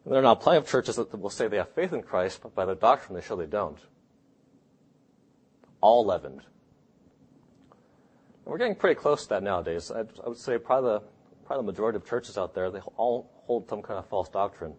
There 0.07 0.21
are 0.21 0.23
now 0.23 0.37
plenty 0.37 0.59
of 0.59 0.69
churches 0.69 0.97
that 0.97 1.13
will 1.19 1.31
say 1.31 1.49
they 1.49 1.57
have 1.57 1.71
faith 1.71 1.93
in 1.93 2.01
Christ, 2.01 2.39
but 2.41 2.55
by 2.55 2.65
their 2.65 2.77
doctrine 2.77 3.17
they 3.17 3.27
show 3.27 3.35
they 3.35 3.47
don't. 3.47 3.79
All 5.81 6.07
leavened. 6.07 6.43
And 8.45 8.53
we're 8.53 8.59
getting 8.59 8.77
pretty 8.77 8.95
close 8.95 9.25
to 9.25 9.31
that 9.31 9.43
nowadays. 9.43 9.91
I, 9.91 10.01
I 10.25 10.29
would 10.29 10.39
say 10.39 10.59
probably 10.59 10.93
the, 10.93 11.03
probably 11.45 11.67
the 11.67 11.73
majority 11.73 11.97
of 11.97 12.07
churches 12.07 12.39
out 12.39 12.55
there, 12.55 12.71
they 12.71 12.79
all 12.97 13.29
hold 13.47 13.69
some 13.69 13.83
kind 13.83 13.99
of 13.99 14.07
false 14.07 14.29
doctrine. 14.29 14.75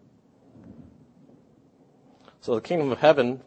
So 2.40 2.54
the 2.54 2.62
kingdom 2.62 2.90
of 2.90 2.98
heaven 2.98 3.42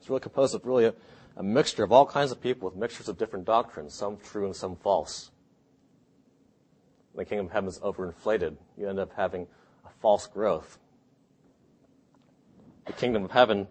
is 0.00 0.08
really 0.08 0.20
composed 0.20 0.54
of 0.54 0.64
really 0.64 0.86
a, 0.86 0.94
a 1.36 1.42
mixture 1.42 1.84
of 1.84 1.92
all 1.92 2.06
kinds 2.06 2.32
of 2.32 2.40
people 2.40 2.66
with 2.66 2.78
mixtures 2.78 3.10
of 3.10 3.18
different 3.18 3.44
doctrines, 3.44 3.92
some 3.92 4.16
true 4.16 4.46
and 4.46 4.56
some 4.56 4.74
false. 4.76 5.30
The 7.14 7.26
kingdom 7.26 7.46
of 7.46 7.52
heaven 7.52 7.68
is 7.68 7.78
overinflated. 7.80 8.56
You 8.78 8.88
end 8.88 8.98
up 8.98 9.12
having 9.14 9.46
a 9.84 9.90
false 10.00 10.26
growth 10.26 10.78
the 12.86 12.92
kingdom 12.92 13.24
of 13.24 13.32
heaven 13.32 13.68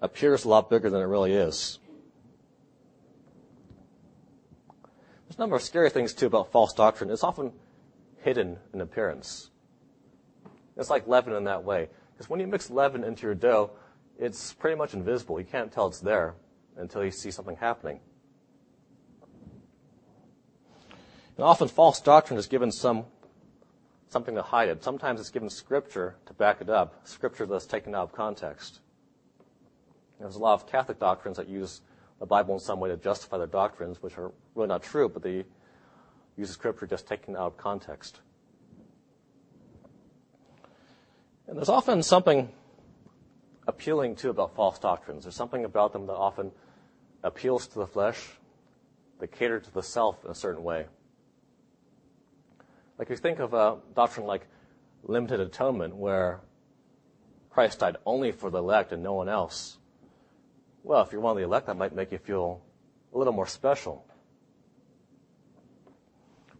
appears 0.00 0.44
a 0.44 0.48
lot 0.48 0.68
bigger 0.68 0.90
than 0.90 1.00
it 1.00 1.06
really 1.06 1.32
is. 1.32 1.78
There's 5.26 5.36
a 5.36 5.40
number 5.40 5.56
of 5.56 5.62
scary 5.62 5.90
things 5.90 6.12
too 6.12 6.26
about 6.26 6.52
false 6.52 6.72
doctrine. 6.72 7.10
It's 7.10 7.24
often 7.24 7.52
hidden 8.22 8.58
in 8.72 8.80
appearance. 8.80 9.50
It's 10.76 10.90
like 10.90 11.06
leaven 11.06 11.34
in 11.34 11.44
that 11.44 11.64
way. 11.64 11.88
Because 12.12 12.28
when 12.28 12.40
you 12.40 12.46
mix 12.46 12.70
leaven 12.70 13.04
into 13.04 13.22
your 13.22 13.34
dough, 13.34 13.70
it's 14.18 14.52
pretty 14.52 14.76
much 14.76 14.94
invisible. 14.94 15.38
You 15.38 15.46
can't 15.46 15.72
tell 15.72 15.86
it's 15.88 16.00
there 16.00 16.34
until 16.76 17.04
you 17.04 17.10
see 17.10 17.30
something 17.30 17.56
happening. 17.56 18.00
And 21.36 21.44
often 21.44 21.68
false 21.68 22.00
doctrine 22.00 22.38
is 22.38 22.46
given 22.46 22.70
some 22.70 23.06
something 24.14 24.36
to 24.36 24.42
hide 24.42 24.68
it. 24.68 24.84
Sometimes 24.84 25.18
it's 25.18 25.30
given 25.30 25.50
scripture 25.50 26.14
to 26.26 26.32
back 26.34 26.60
it 26.60 26.70
up, 26.70 27.00
scripture 27.02 27.46
that's 27.46 27.66
taken 27.66 27.96
out 27.96 28.04
of 28.04 28.12
context. 28.12 28.78
There's 30.20 30.36
a 30.36 30.38
lot 30.38 30.54
of 30.54 30.68
Catholic 30.68 31.00
doctrines 31.00 31.36
that 31.36 31.48
use 31.48 31.80
the 32.20 32.26
Bible 32.26 32.54
in 32.54 32.60
some 32.60 32.78
way 32.78 32.90
to 32.90 32.96
justify 32.96 33.38
their 33.38 33.48
doctrines, 33.48 34.00
which 34.00 34.16
are 34.16 34.30
really 34.54 34.68
not 34.68 34.84
true, 34.84 35.08
but 35.08 35.24
they 35.24 35.44
use 36.36 36.46
the 36.46 36.54
scripture 36.54 36.86
just 36.86 37.08
taken 37.08 37.34
out 37.34 37.46
of 37.46 37.56
context. 37.56 38.20
And 41.48 41.56
there's 41.56 41.68
often 41.68 42.00
something 42.04 42.50
appealing 43.66 44.14
too 44.14 44.30
about 44.30 44.54
false 44.54 44.78
doctrines. 44.78 45.24
There's 45.24 45.34
something 45.34 45.64
about 45.64 45.92
them 45.92 46.06
that 46.06 46.14
often 46.14 46.52
appeals 47.24 47.66
to 47.66 47.80
the 47.80 47.86
flesh. 47.88 48.28
They 49.18 49.26
cater 49.26 49.58
to 49.58 49.74
the 49.74 49.82
self 49.82 50.24
in 50.24 50.30
a 50.30 50.36
certain 50.36 50.62
way. 50.62 50.86
Like 52.98 53.08
if 53.08 53.10
you 53.10 53.16
think 53.16 53.38
of 53.40 53.54
a 53.54 53.78
doctrine 53.94 54.26
like 54.26 54.46
limited 55.02 55.40
atonement, 55.40 55.96
where 55.96 56.40
Christ 57.50 57.78
died 57.80 57.96
only 58.04 58.32
for 58.32 58.50
the 58.50 58.58
elect 58.58 58.92
and 58.92 59.02
no 59.02 59.14
one 59.14 59.28
else. 59.28 59.78
Well, 60.82 61.02
if 61.02 61.12
you're 61.12 61.20
one 61.20 61.32
of 61.32 61.36
the 61.36 61.44
elect, 61.44 61.66
that 61.66 61.76
might 61.76 61.94
make 61.94 62.10
you 62.10 62.18
feel 62.18 62.62
a 63.14 63.18
little 63.18 63.32
more 63.32 63.46
special. 63.46 64.04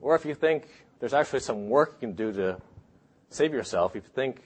Or 0.00 0.14
if 0.14 0.24
you 0.24 0.34
think 0.34 0.68
there's 1.00 1.14
actually 1.14 1.40
some 1.40 1.68
work 1.68 1.96
you 2.00 2.08
can 2.08 2.16
do 2.16 2.32
to 2.32 2.60
save 3.28 3.52
yourself, 3.52 3.96
if 3.96 4.04
you 4.04 4.10
think 4.14 4.42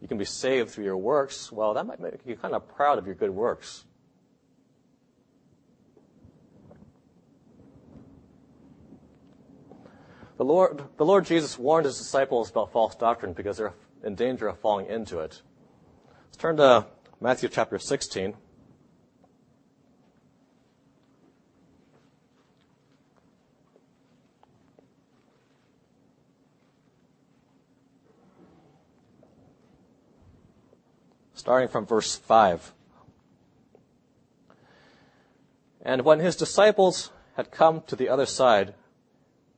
you 0.00 0.08
can 0.08 0.18
be 0.18 0.24
saved 0.24 0.70
through 0.70 0.84
your 0.84 0.96
works, 0.96 1.52
well, 1.52 1.74
that 1.74 1.86
might 1.86 2.00
make 2.00 2.14
you 2.26 2.34
kind 2.34 2.54
of 2.54 2.66
proud 2.74 2.98
of 2.98 3.06
your 3.06 3.14
good 3.14 3.30
works. 3.30 3.84
The 10.42 10.48
Lord, 10.48 10.82
the 10.96 11.04
Lord 11.04 11.24
Jesus 11.24 11.56
warned 11.56 11.84
his 11.84 11.98
disciples 11.98 12.50
about 12.50 12.72
false 12.72 12.96
doctrine 12.96 13.32
because 13.32 13.58
they're 13.58 13.74
in 14.02 14.16
danger 14.16 14.48
of 14.48 14.58
falling 14.58 14.86
into 14.86 15.20
it. 15.20 15.40
Let's 16.24 16.36
turn 16.36 16.56
to 16.56 16.86
Matthew 17.20 17.48
chapter 17.48 17.78
16. 17.78 18.34
Starting 31.34 31.68
from 31.68 31.86
verse 31.86 32.16
5. 32.16 32.72
And 35.82 36.02
when 36.02 36.18
his 36.18 36.34
disciples 36.34 37.12
had 37.36 37.52
come 37.52 37.82
to 37.86 37.94
the 37.94 38.08
other 38.08 38.26
side, 38.26 38.74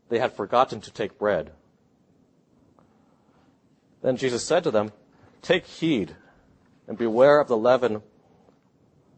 they 0.09 0.19
had 0.19 0.33
forgotten 0.33 0.81
to 0.83 0.91
take 0.91 1.19
bread. 1.19 1.53
Then 4.03 4.17
Jesus 4.17 4.45
said 4.45 4.65
to 4.65 4.71
them, 4.71 4.93
Take 5.41 5.67
heed 5.67 6.15
and 6.87 6.99
beware 6.99 7.41
of 7.41 7.49
the 7.49 7.57
leaven 7.57 8.03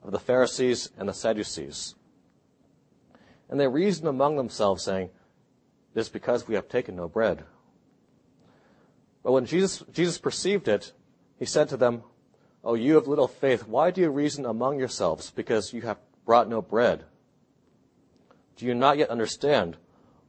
of 0.05 0.12
the 0.12 0.19
Pharisees 0.19 0.90
and 0.97 1.09
the 1.09 1.14
Sadducees. 1.14 1.95
And 3.49 3.59
they 3.59 3.69
reasoned 3.69 4.09
among 4.09 4.37
themselves, 4.37 4.85
saying, 4.85 5.11
It 5.95 6.00
is 6.00 6.09
because 6.09 6.47
we 6.47 6.55
have 6.55 6.69
taken 6.69 6.97
no 6.97 7.09
bread. 7.09 7.45
But 9.23 9.33
when 9.33 9.47
Jesus, 9.47 9.83
Jesus 9.93 10.19
perceived 10.19 10.69
it, 10.69 10.93
he 11.38 11.45
said 11.45 11.69
to 11.71 11.76
them, 11.76 12.05
O 12.62 12.75
you 12.75 12.97
of 12.97 13.09
little 13.09 13.28
faith, 13.28 13.66
why 13.66 13.90
do 13.90 14.00
you 14.00 14.11
reason 14.11 14.45
among 14.45 14.78
yourselves 14.78 15.31
because 15.31 15.73
you 15.73 15.83
have 15.83 15.99
brought 16.25 16.49
no 16.49 16.62
bread? 16.62 17.05
Do 18.57 18.66
you 18.66 18.75
not 18.75 18.99
yet 18.99 19.11
understand 19.11 19.76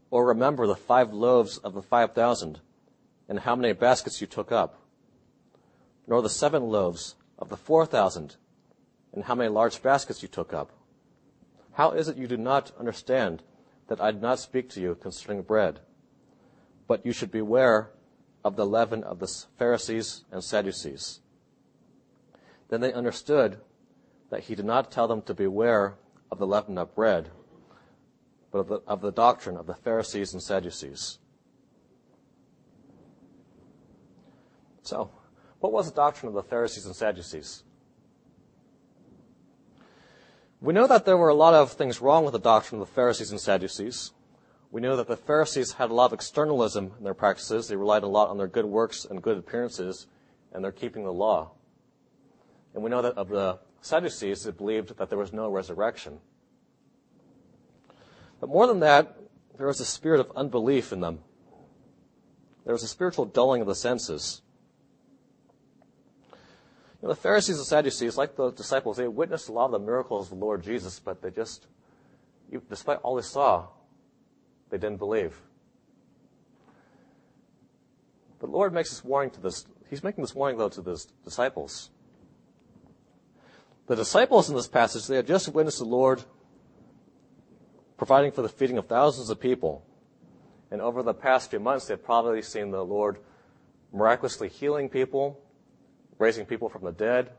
or 0.10 0.26
remember 0.28 0.68
the 0.68 0.76
five 0.76 1.14
loaves 1.14 1.58
of 1.58 1.74
the 1.74 1.82
five 1.82 2.14
thousand 2.14 2.60
and 3.28 3.40
how 3.40 3.56
many 3.56 3.74
baskets 3.74 4.22
you 4.22 4.28
took 4.28 4.52
up? 4.52 4.82
Nor 6.08 6.22
the 6.22 6.30
seven 6.30 6.64
loaves 6.64 7.16
of 7.38 7.50
the 7.50 7.58
four 7.58 7.86
thousand 7.86 8.36
and 9.14 9.26
how 9.26 9.36
many 9.36 9.50
large 9.50 9.82
baskets 9.82 10.22
you 10.22 10.28
took 10.28 10.54
up? 10.54 10.72
How 11.74 11.92
is 11.92 12.08
it 12.08 12.18
you 12.18 12.28
do 12.28 12.38
not 12.38 12.72
understand 12.80 13.44
that 13.88 14.02
I 14.02 14.12
did 14.12 14.22
not 14.22 14.40
speak 14.40 14.70
to 14.72 14.82
you 14.82 14.96
concerning 14.96 15.44
bread? 15.44 15.80
But 16.88 17.06
you 17.06 17.12
should 17.12 17.32
beware 17.32 17.92
of 18.44 18.56
the 18.56 18.66
leaven 18.66 19.04
of 19.04 19.20
the 19.20 19.28
Pharisees 19.58 20.24
and 20.32 20.44
Sadducees. 20.44 21.20
Then 22.70 22.82
they 22.82 22.94
understood 22.94 23.60
that 24.30 24.46
he 24.46 24.56
did 24.56 24.66
not 24.66 24.92
tell 24.92 25.08
them 25.08 25.22
to 25.24 25.34
beware 25.34 25.96
of 26.32 26.40
the 26.40 26.48
leaven 26.48 26.78
of 26.78 26.96
bread, 26.96 27.30
but 28.58 28.62
of 28.62 28.68
the, 28.68 28.92
of 28.92 29.02
the 29.02 29.12
doctrine 29.12 29.58
of 29.58 29.68
the 29.68 29.76
Pharisees 29.76 30.34
and 30.34 30.42
Sadducees. 30.42 31.20
So, 34.82 35.12
what 35.60 35.72
was 35.72 35.90
the 35.90 35.96
doctrine 35.96 36.30
of 36.30 36.34
the 36.34 36.44
Pharisees 36.44 36.86
and 36.86 36.96
Sadducees? 36.96 37.64
We 40.60 40.74
know 40.74 40.88
that 40.88 41.06
there 41.06 41.18
were 41.18 41.30
a 41.30 41.36
lot 41.36 41.54
of 41.54 41.74
things 41.74 42.02
wrong 42.02 42.24
with 42.24 42.32
the 42.32 42.40
doctrine 42.40 42.82
of 42.82 42.88
the 42.88 42.94
Pharisees 42.94 43.32
and 43.32 43.40
Sadducees. 43.40 44.12
We 44.72 44.82
know 44.82 44.96
that 44.96 45.08
the 45.08 45.18
Pharisees 45.18 45.74
had 45.74 45.92
a 45.92 45.94
lot 45.94 46.08
of 46.08 46.14
externalism 46.14 46.94
in 46.98 47.04
their 47.04 47.14
practices. 47.14 47.68
They 47.68 47.76
relied 47.76 48.04
a 48.04 48.08
lot 48.08 48.30
on 48.30 48.38
their 48.38 48.48
good 48.48 48.66
works 48.66 49.06
and 49.06 49.22
good 49.22 49.38
appearances, 49.38 50.08
and 50.52 50.64
their 50.64 50.72
keeping 50.72 51.04
the 51.04 51.14
law. 51.14 51.52
And 52.74 52.84
we 52.84 52.90
know 52.90 53.02
that 53.02 53.18
of 53.18 53.30
the 53.30 53.60
Sadducees, 53.82 54.44
they 54.44 54.52
believed 54.52 54.98
that 54.98 55.10
there 55.10 55.20
was 55.20 55.32
no 55.32 55.50
resurrection. 55.50 56.20
But 58.39 58.50
more 58.50 58.67
than 58.67 58.79
that, 58.82 59.17
there 59.58 59.67
was 59.67 59.79
a 59.79 59.86
spirit 59.86 60.20
of 60.20 60.32
unbelief 60.36 60.94
in 60.94 61.00
them. 61.00 61.20
There 62.65 62.74
was 62.74 62.84
a 62.84 62.88
spiritual 62.88 63.25
dulling 63.25 63.62
of 63.62 63.67
the 63.67 63.75
senses. 63.75 64.41
You 67.01 67.08
know, 67.08 67.10
the 67.10 67.15
Pharisees 67.15 67.58
and 67.58 67.65
Sadducees, 67.65 68.17
like 68.17 68.36
the 68.36 68.51
disciples, 68.51 68.98
they 68.98 69.08
witnessed 69.08 69.50
a 69.50 69.51
lot 69.51 69.65
of 69.65 69.72
the 69.72 69.79
miracles 69.79 70.32
of 70.32 70.38
the 70.38 70.44
Lord 70.46 70.63
Jesus, 70.63 71.00
but 71.00 71.22
they 71.22 71.32
just, 71.32 71.67
despite 72.70 73.00
all 73.03 73.15
they 73.15 73.22
saw, 73.22 73.67
they 74.70 74.77
didn't 74.77 74.98
believe. 74.98 75.39
The 78.39 78.48
Lord 78.48 78.74
makes 78.74 78.89
this 78.89 79.03
warning 79.03 79.32
to 79.32 79.41
this. 79.41 79.65
He's 79.89 80.03
making 80.03 80.24
this 80.24 80.36
warning, 80.36 80.58
though, 80.58 80.70
to 80.70 80.82
the 80.82 81.03
disciples. 81.24 81.89
The 83.88 83.96
disciples 83.96 84.50
in 84.50 84.56
this 84.56 84.67
passage, 84.67 85.08
they 85.08 85.15
had 85.15 85.27
just 85.27 85.48
witnessed 85.50 85.79
the 85.79 85.86
Lord 85.86 86.24
providing 87.98 88.32
for 88.32 88.42
the 88.42 88.50
feeding 88.50 88.77
of 88.77 88.88
thousands 88.88 89.30
of 89.30 89.39
people. 89.39 89.86
And 90.70 90.82
over 90.82 91.01
the 91.01 91.13
past 91.13 91.50
few 91.50 91.60
months, 91.60 91.88
they've 91.88 92.01
probably 92.01 92.42
seen 92.42 92.72
the 92.72 92.86
Lord 92.86 93.18
miraculously 93.92 94.50
healing 94.50 94.89
people, 94.89 95.39
raising 96.20 96.46
people 96.46 96.70
from 96.70 96.84
the 96.84 96.92
dead, 96.92 97.32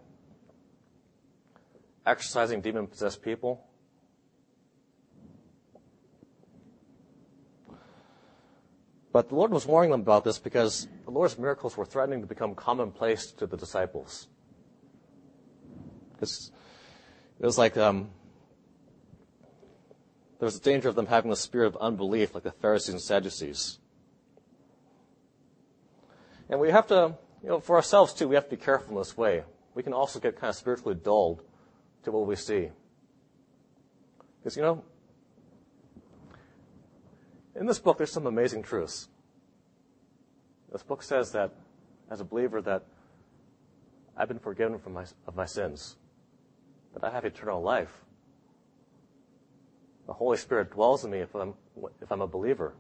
exorcising 2.07 2.61
demon 2.61 2.87
possessed 2.87 3.23
people. 3.23 3.65
But 9.12 9.29
the 9.29 9.35
Lord 9.35 9.50
was 9.50 9.67
warning 9.67 9.91
them 9.91 10.00
about 10.00 10.25
this 10.25 10.38
because 10.38 10.87
the 11.05 11.11
Lord's 11.11 11.38
miracles 11.38 11.77
were 11.77 11.85
threatening 11.85 12.21
to 12.21 12.27
become 12.27 12.55
commonplace 12.55 13.33
to 13.33 13.47
the 13.47 13.57
disciples. 13.57 14.29
It 16.21 16.50
was 17.41 17.59
like 17.59 17.77
um, 17.77 18.11
there 20.38 20.47
was 20.47 20.57
a 20.57 20.61
danger 20.61 20.88
of 20.88 20.95
them 20.95 21.07
having 21.07 21.30
the 21.30 21.37
spirit 21.37 21.66
of 21.66 21.76
unbelief, 21.76 22.35
like 22.35 22.44
the 22.44 22.53
Pharisees 22.53 22.94
and 22.94 23.03
Sadducees. 23.03 23.79
And 26.48 26.61
we 26.61 26.70
have 26.70 26.87
to, 26.88 27.16
you 27.42 27.48
know, 27.48 27.61
for 27.61 27.77
ourselves 27.77 28.14
too, 28.14 28.29
we 28.29 28.35
have 28.37 28.44
to 28.44 28.57
be 28.57 28.62
careful 28.62 28.90
in 28.92 28.98
this 28.98 29.16
way. 29.16 29.42
We 29.74 29.83
can 29.83 29.92
also 29.92 30.20
get 30.20 30.37
kind 30.37 30.48
of 30.48 30.57
spiritually 30.57 30.94
dulled 30.94 31.42
to 32.05 32.12
what 32.12 32.27
we 32.27 32.37
see. 32.37 32.70
Because, 34.40 34.57
you 34.57 34.62
know, 34.62 34.85
in 37.55 37.66
this 37.66 37.79
book, 37.79 37.98
there's 37.98 38.12
some 38.12 38.27
amazing 38.27 38.62
truths. 38.62 39.09
This 40.70 40.83
book 40.83 41.03
says 41.03 41.33
that, 41.33 41.53
as 42.11 42.20
a 42.20 42.24
believer, 42.24 42.62
that 42.62 42.85
I've 44.16 44.29
been 44.29 44.38
forgiven 44.38 44.81
my, 44.92 45.05
of 45.27 45.35
my 45.35 45.44
sins, 45.44 45.96
that 46.94 47.05
I 47.05 47.11
have 47.11 47.24
eternal 47.24 47.61
life. 47.61 48.05
The 50.09 50.14
Holy 50.14 50.37
Spirit 50.37 50.73
dwells 50.73 51.05
in 51.05 51.12
me 51.12 51.18
if 51.18 51.33
I'm, 51.37 51.55
if 52.03 52.11
I'm 52.11 52.21
a 52.21 52.27
believer. 52.27 52.75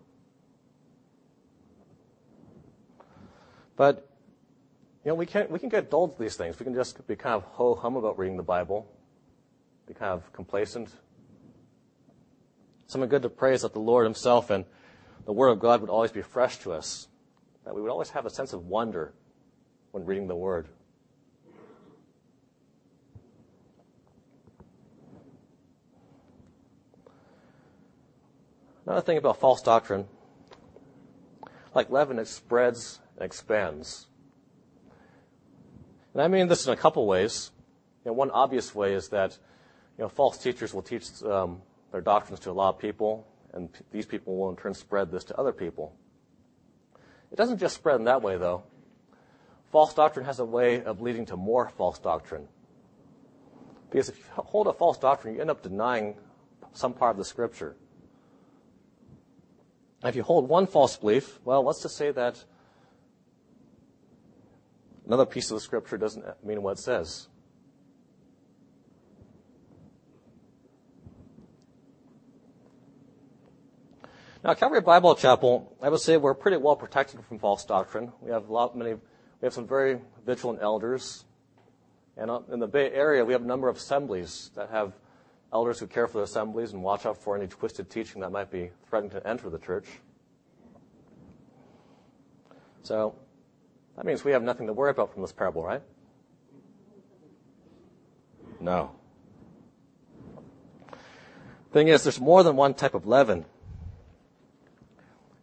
But, 3.76 4.10
you 5.04 5.10
know, 5.10 5.14
we 5.14 5.26
can, 5.26 5.46
we 5.48 5.60
can 5.60 5.68
get 5.68 5.88
dulled 5.88 6.16
to 6.16 6.22
these 6.22 6.34
things. 6.34 6.58
We 6.58 6.64
can 6.64 6.74
just 6.74 7.06
be 7.06 7.14
kind 7.14 7.36
of 7.36 7.44
ho 7.44 7.76
hum 7.76 7.94
about 7.94 8.18
reading 8.18 8.36
the 8.36 8.42
Bible, 8.42 8.90
be 9.86 9.94
kind 9.94 10.12
of 10.12 10.32
complacent, 10.32 10.90
Something 12.88 13.10
good 13.10 13.22
to 13.22 13.28
pray 13.28 13.52
is 13.52 13.62
that 13.62 13.74
the 13.74 13.80
Lord 13.80 14.06
Himself 14.06 14.48
and 14.48 14.64
the 15.26 15.32
Word 15.32 15.48
of 15.48 15.60
God 15.60 15.82
would 15.82 15.90
always 15.90 16.10
be 16.10 16.22
fresh 16.22 16.56
to 16.60 16.72
us, 16.72 17.06
that 17.66 17.74
we 17.74 17.82
would 17.82 17.90
always 17.90 18.08
have 18.10 18.24
a 18.24 18.30
sense 18.30 18.54
of 18.54 18.66
wonder 18.66 19.12
when 19.92 20.06
reading 20.06 20.26
the 20.26 20.34
Word. 20.34 20.68
Another 28.88 29.02
thing 29.02 29.18
about 29.18 29.38
false 29.38 29.60
doctrine, 29.60 30.06
like 31.74 31.90
leaven, 31.90 32.18
it 32.18 32.26
spreads 32.26 33.00
and 33.16 33.26
expands. 33.26 34.06
And 36.14 36.22
I 36.22 36.28
mean 36.28 36.48
this 36.48 36.66
in 36.66 36.72
a 36.72 36.76
couple 36.76 37.06
ways. 37.06 37.50
You 38.02 38.12
know, 38.12 38.12
one 38.14 38.30
obvious 38.30 38.74
way 38.74 38.94
is 38.94 39.10
that 39.10 39.36
you 39.98 40.04
know, 40.04 40.08
false 40.08 40.38
teachers 40.38 40.72
will 40.72 40.80
teach 40.80 41.22
um, 41.22 41.60
their 41.92 42.00
doctrines 42.00 42.40
to 42.40 42.50
a 42.50 42.52
lot 42.52 42.76
of 42.76 42.78
people, 42.80 43.26
and 43.52 43.68
these 43.92 44.06
people 44.06 44.38
will 44.38 44.48
in 44.48 44.56
turn 44.56 44.72
spread 44.72 45.10
this 45.10 45.24
to 45.24 45.36
other 45.36 45.52
people. 45.52 45.94
It 47.30 47.36
doesn't 47.36 47.58
just 47.58 47.74
spread 47.74 47.96
in 47.96 48.04
that 48.04 48.22
way, 48.22 48.38
though. 48.38 48.62
False 49.70 49.92
doctrine 49.92 50.24
has 50.24 50.38
a 50.38 50.46
way 50.46 50.82
of 50.82 51.02
leading 51.02 51.26
to 51.26 51.36
more 51.36 51.68
false 51.76 51.98
doctrine. 51.98 52.48
Because 53.90 54.08
if 54.08 54.16
you 54.16 54.24
hold 54.36 54.66
a 54.66 54.72
false 54.72 54.96
doctrine, 54.96 55.34
you 55.34 55.42
end 55.42 55.50
up 55.50 55.62
denying 55.62 56.14
some 56.72 56.94
part 56.94 57.10
of 57.10 57.18
the 57.18 57.24
scripture. 57.26 57.76
If 60.04 60.14
you 60.14 60.22
hold 60.22 60.48
one 60.48 60.66
false 60.66 60.96
belief, 60.96 61.40
well, 61.44 61.62
let's 61.64 61.82
just 61.82 61.96
say 61.96 62.10
that 62.12 62.44
another 65.06 65.26
piece 65.26 65.50
of 65.50 65.56
the 65.56 65.60
scripture 65.60 65.98
doesn't 65.98 66.24
mean 66.44 66.62
what 66.62 66.78
it 66.78 66.80
says. 66.80 67.28
Now, 74.44 74.54
Calvary 74.54 74.80
Bible 74.80 75.16
Chapel, 75.16 75.76
I 75.82 75.88
would 75.88 76.00
say 76.00 76.16
we're 76.16 76.32
pretty 76.32 76.58
well 76.58 76.76
protected 76.76 77.24
from 77.24 77.40
false 77.40 77.64
doctrine. 77.64 78.12
We 78.20 78.30
have 78.30 78.48
a 78.48 78.52
lot, 78.52 78.76
many, 78.76 78.94
we 78.94 79.00
have 79.42 79.52
some 79.52 79.66
very 79.66 79.98
vigilant 80.24 80.60
elders. 80.62 81.24
And 82.16 82.30
in 82.52 82.60
the 82.60 82.68
Bay 82.68 82.92
Area, 82.92 83.24
we 83.24 83.32
have 83.32 83.42
a 83.42 83.46
number 83.46 83.68
of 83.68 83.76
assemblies 83.76 84.52
that 84.54 84.70
have 84.70 84.92
elders 85.52 85.78
who 85.78 85.86
care 85.86 86.06
for 86.06 86.18
the 86.18 86.24
assemblies 86.24 86.72
and 86.72 86.82
watch 86.82 87.06
out 87.06 87.16
for 87.16 87.36
any 87.36 87.46
twisted 87.46 87.90
teaching 87.90 88.20
that 88.20 88.30
might 88.30 88.50
be 88.50 88.70
threatening 88.88 89.10
to 89.10 89.26
enter 89.26 89.48
the 89.48 89.58
church. 89.58 89.86
So, 92.82 93.14
that 93.96 94.04
means 94.04 94.24
we 94.24 94.32
have 94.32 94.42
nothing 94.42 94.66
to 94.66 94.72
worry 94.72 94.90
about 94.90 95.12
from 95.12 95.22
this 95.22 95.32
parable, 95.32 95.62
right? 95.62 95.82
No. 98.60 98.92
Thing 101.72 101.88
is, 101.88 102.02
there's 102.02 102.20
more 102.20 102.42
than 102.42 102.56
one 102.56 102.74
type 102.74 102.94
of 102.94 103.06
leaven. 103.06 103.44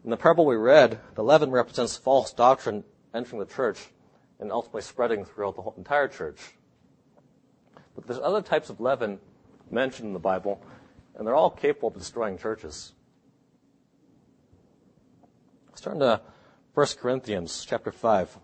In 0.03 0.09
the 0.09 0.17
parable 0.17 0.45
we 0.45 0.55
read, 0.55 0.99
the 1.15 1.23
leaven 1.23 1.51
represents 1.51 1.97
false 1.97 2.33
doctrine 2.33 2.83
entering 3.13 3.39
the 3.39 3.45
church 3.45 3.79
and 4.39 4.51
ultimately 4.51 4.81
spreading 4.81 5.25
throughout 5.25 5.55
the 5.55 5.61
whole, 5.61 5.73
entire 5.77 6.07
church. 6.07 6.39
But 7.95 8.07
there's 8.07 8.19
other 8.19 8.41
types 8.41 8.69
of 8.69 8.79
leaven 8.79 9.19
mentioned 9.71 10.07
in 10.07 10.13
the 10.13 10.19
Bible, 10.19 10.61
and 11.15 11.25
they're 11.25 11.35
all 11.35 11.49
capable 11.49 11.89
of 11.89 11.95
destroying 11.95 12.37
churches. 12.37 12.93
Let's 15.69 15.81
turn 15.81 15.99
to 15.99 16.21
1 16.73 16.87
Corinthians 16.99 17.65
chapter 17.67 17.91
5. 17.91 18.37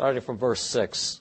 starting 0.00 0.22
from 0.22 0.38
verse 0.38 0.62
6. 0.62 1.20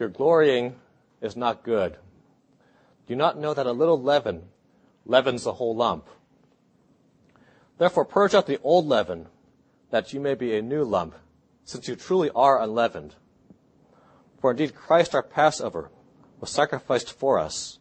Your 0.00 0.08
glorying 0.08 0.76
is 1.20 1.36
not 1.36 1.62
good. 1.62 1.92
Do 1.92 3.12
you 3.12 3.16
not 3.16 3.38
know 3.38 3.52
that 3.52 3.66
a 3.66 3.72
little 3.72 4.00
leaven 4.00 4.44
leavens 5.04 5.44
the 5.44 5.52
whole 5.52 5.76
lump? 5.76 6.06
Therefore 7.76 8.06
purge 8.06 8.34
out 8.34 8.46
the 8.46 8.60
old 8.62 8.86
leaven, 8.86 9.28
that 9.90 10.14
you 10.14 10.18
may 10.18 10.34
be 10.34 10.56
a 10.56 10.62
new 10.62 10.84
lump, 10.84 11.16
since 11.64 11.86
you 11.86 11.96
truly 11.96 12.30
are 12.34 12.62
unleavened. 12.62 13.14
For 14.40 14.52
indeed 14.52 14.74
Christ 14.74 15.14
our 15.14 15.22
Passover 15.22 15.90
was 16.40 16.48
sacrificed 16.48 17.12
for 17.12 17.38
us. 17.38 17.78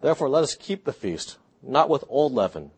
Therefore 0.00 0.28
let 0.28 0.42
us 0.42 0.56
keep 0.56 0.84
the 0.84 0.92
feast, 0.92 1.38
not 1.62 1.88
with 1.88 2.02
old 2.08 2.32
leaven, 2.32 2.72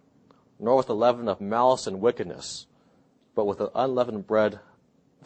nor 0.58 0.76
with 0.76 0.86
the 0.86 0.94
leaven 0.94 1.28
of 1.28 1.40
malice 1.40 1.86
and 1.86 2.02
wickedness, 2.02 2.66
but 3.34 3.46
with 3.46 3.56
the 3.56 3.70
unleavened 3.74 4.26
bread 4.26 4.60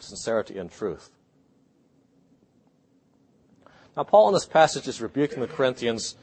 sincerity 0.01 0.57
and 0.57 0.71
truth. 0.71 1.11
Now, 3.95 4.03
Paul 4.03 4.29
in 4.29 4.33
this 4.33 4.45
passage 4.45 4.87
is 4.87 5.01
rebuking 5.01 5.41
the 5.41 5.47
Corinthians 5.47 6.15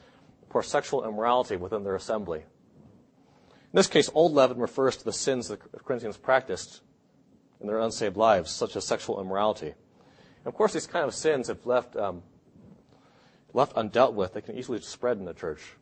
for 0.51 0.63
sexual 0.63 1.05
immorality 1.05 1.57
within 1.57 1.85
their 1.85 1.95
assembly. 1.95 2.41
In 2.41 3.77
this 3.77 3.87
case, 3.87 4.09
old 4.15 4.33
leaven 4.33 4.59
refers 4.59 4.97
to 4.97 5.05
the 5.05 5.13
sins 5.13 5.49
the 5.49 5.57
Corinthians 5.57 6.17
practiced 6.17 6.81
in 7.61 7.67
their 7.67 7.81
unsaved 7.81 8.17
lives, 8.17 8.51
such 8.51 8.77
as 8.77 8.87
sexual 8.87 9.21
immorality. 9.21 9.67
And 9.67 10.47
of 10.47 10.55
course, 10.55 10.73
these 10.73 10.87
kind 10.87 11.05
of 11.05 11.15
sins, 11.15 11.51
if 11.51 11.67
left 11.67 11.95
um, 11.97 12.23
left 13.53 13.75
undealt 13.77 14.15
with, 14.15 14.33
they 14.33 14.41
can 14.41 14.57
easily 14.57 14.81
spread 14.81 15.19
in 15.19 15.27
the 15.27 15.35
church. 15.35 15.75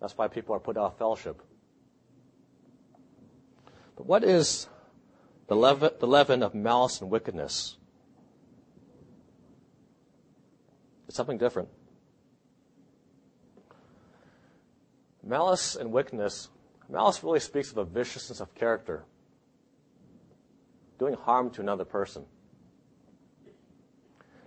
That's 0.00 0.16
why 0.16 0.28
people 0.28 0.54
are 0.54 0.60
put 0.60 0.76
off 0.76 0.98
fellowship. 0.98 1.42
But 3.96 4.06
what 4.06 4.24
is 4.24 4.68
the 5.48 5.56
leaven, 5.56 6.42
of 6.42 6.54
malice 6.54 7.00
and 7.00 7.10
wickedness? 7.10 7.76
It's 11.08 11.16
something 11.16 11.38
different. 11.38 11.68
Malice 15.22 15.76
and 15.76 15.92
wickedness, 15.92 16.48
malice 16.88 17.22
really 17.22 17.40
speaks 17.40 17.70
of 17.70 17.78
a 17.78 17.84
viciousness 17.84 18.40
of 18.40 18.54
character, 18.54 19.04
doing 20.98 21.14
harm 21.14 21.50
to 21.50 21.60
another 21.60 21.84
person. 21.84 22.24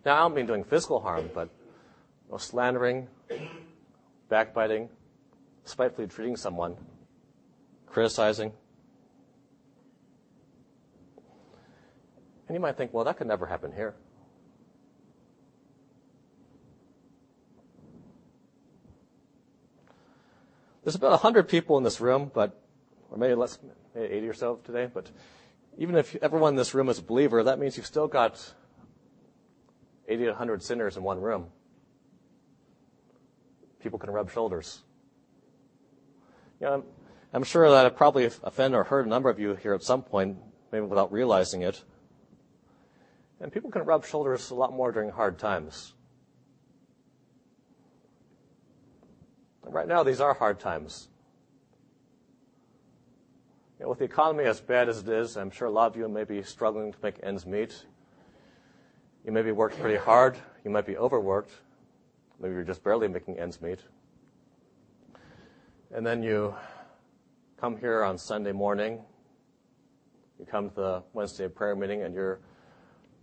Now, 0.06 0.16
I 0.16 0.20
don't 0.20 0.34
mean 0.34 0.46
doing 0.46 0.64
physical 0.64 1.02
harm, 1.02 1.30
but 1.34 1.50
you 2.26 2.32
know, 2.32 2.38
slandering, 2.38 3.08
backbiting, 4.30 4.90
spitefully 5.66 6.08
treating 6.08 6.38
someone, 6.38 6.78
criticizing. 7.86 8.54
And 12.50 12.56
you 12.56 12.60
might 12.60 12.78
think, 12.78 12.92
well, 12.96 13.06
that 13.06 13.18
could 13.18 13.28
never 13.28 13.46
happen 13.46 13.72
here. 13.72 13.94
There's 20.84 20.96
about 20.96 21.12
100 21.12 21.48
people 21.48 21.78
in 21.78 21.84
this 21.84 22.02
room, 22.02 22.32
but, 22.34 22.60
or 23.12 23.20
maybe 23.20 23.36
less, 23.36 23.60
maybe 23.94 24.12
80 24.12 24.28
or 24.28 24.34
so 24.34 24.56
today, 24.64 24.90
but 24.92 25.12
even 25.78 25.96
if 25.96 26.16
everyone 26.24 26.54
in 26.54 26.56
this 26.56 26.74
room 26.74 26.90
is 26.90 26.98
a 26.98 27.04
believer, 27.04 27.44
that 27.44 27.60
means 27.60 27.78
you've 27.78 27.86
still 27.86 28.08
got 28.08 28.54
80 30.08 30.24
to 30.24 30.30
100 30.32 30.64
sinners 30.64 30.98
in 30.98 31.04
one 31.04 31.22
room. 31.22 31.50
People 33.80 34.00
can 34.00 34.10
rub 34.10 34.32
shoulders. 34.32 34.82
You 36.60 36.66
know, 36.66 36.84
I'm, 37.32 37.44
sure 37.44 37.70
that 37.70 37.86
I 37.86 37.90
probably 37.90 38.26
offended 38.26 38.76
or 38.76 38.86
hurt 38.86 39.06
a 39.06 39.10
number 39.10 39.30
of 39.30 39.40
you 39.40 39.54
here 39.54 39.76
at 39.76 39.84
some 39.84 40.02
point, 40.02 40.40
maybe 40.72 40.88
without 40.88 41.12
realizing 41.12 41.62
it. 41.62 41.84
And 43.42 43.52
people 43.52 43.72
can 43.72 43.84
rub 43.84 44.06
shoulders 44.06 44.52
a 44.52 44.56
lot 44.56 44.74
more 44.74 44.92
during 44.92 45.10
hard 45.10 45.40
times. 45.40 45.94
Right 49.64 49.88
now, 49.88 50.04
these 50.04 50.20
are 50.20 50.34
hard 50.34 50.60
times. 50.60 51.10
You 53.78 53.86
know, 53.86 53.90
with 53.90 54.00
the 54.00 54.06
economy 54.06 54.44
as 54.46 54.60
bad 54.60 54.90
as 54.90 55.00
it 55.00 55.08
is, 55.08 55.38
I'm 55.38 55.52
sure 55.52 55.68
a 55.68 55.72
lot 55.72 55.92
of 55.92 55.96
you 55.96 56.10
may 56.10 56.24
be 56.24 56.42
struggling 56.42 56.92
to 56.92 56.98
make 57.02 57.16
ends 57.24 57.46
meet. 57.46 57.86
You 59.26 59.32
may 59.32 59.42
be 59.42 59.52
worked 59.52 59.80
pretty 59.80 59.98
hard. 59.98 60.38
You 60.66 60.72
might 60.72 60.86
be 60.86 60.98
overworked. 60.98 61.52
Maybe 62.42 62.56
you're 62.56 62.64
just 62.64 62.84
barely 62.84 63.08
making 63.08 63.38
ends 63.38 63.62
meet. 63.62 63.80
And 65.94 66.06
then 66.06 66.24
you 66.24 66.56
come 67.60 67.78
here 67.78 68.04
on 68.04 68.18
Sunday 68.18 68.52
morning. 68.52 69.00
You 70.40 70.46
come 70.46 70.70
to 70.70 70.76
the 70.76 71.04
Wednesday 71.14 71.48
prayer 71.48 71.76
meeting 71.76 72.04
and 72.04 72.14
you're 72.14 72.40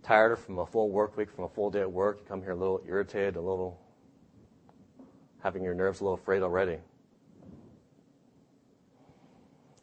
tired 0.07 0.39
from 0.39 0.57
a 0.59 0.65
full 0.65 0.89
work 0.89 1.17
week, 1.17 1.29
from 1.29 1.43
a 1.43 1.49
full 1.49 1.69
day 1.69 1.81
at 1.81 1.91
work. 1.91 2.19
You 2.21 2.25
come 2.27 2.41
here 2.41 2.51
a 2.51 2.55
little 2.55 2.81
irritated, 2.87 3.35
a 3.35 3.41
little 3.41 3.77
having 5.43 5.63
your 5.63 5.73
nerves 5.73 5.99
a 5.99 6.03
little 6.05 6.17
frayed 6.17 6.41
already. 6.41 6.77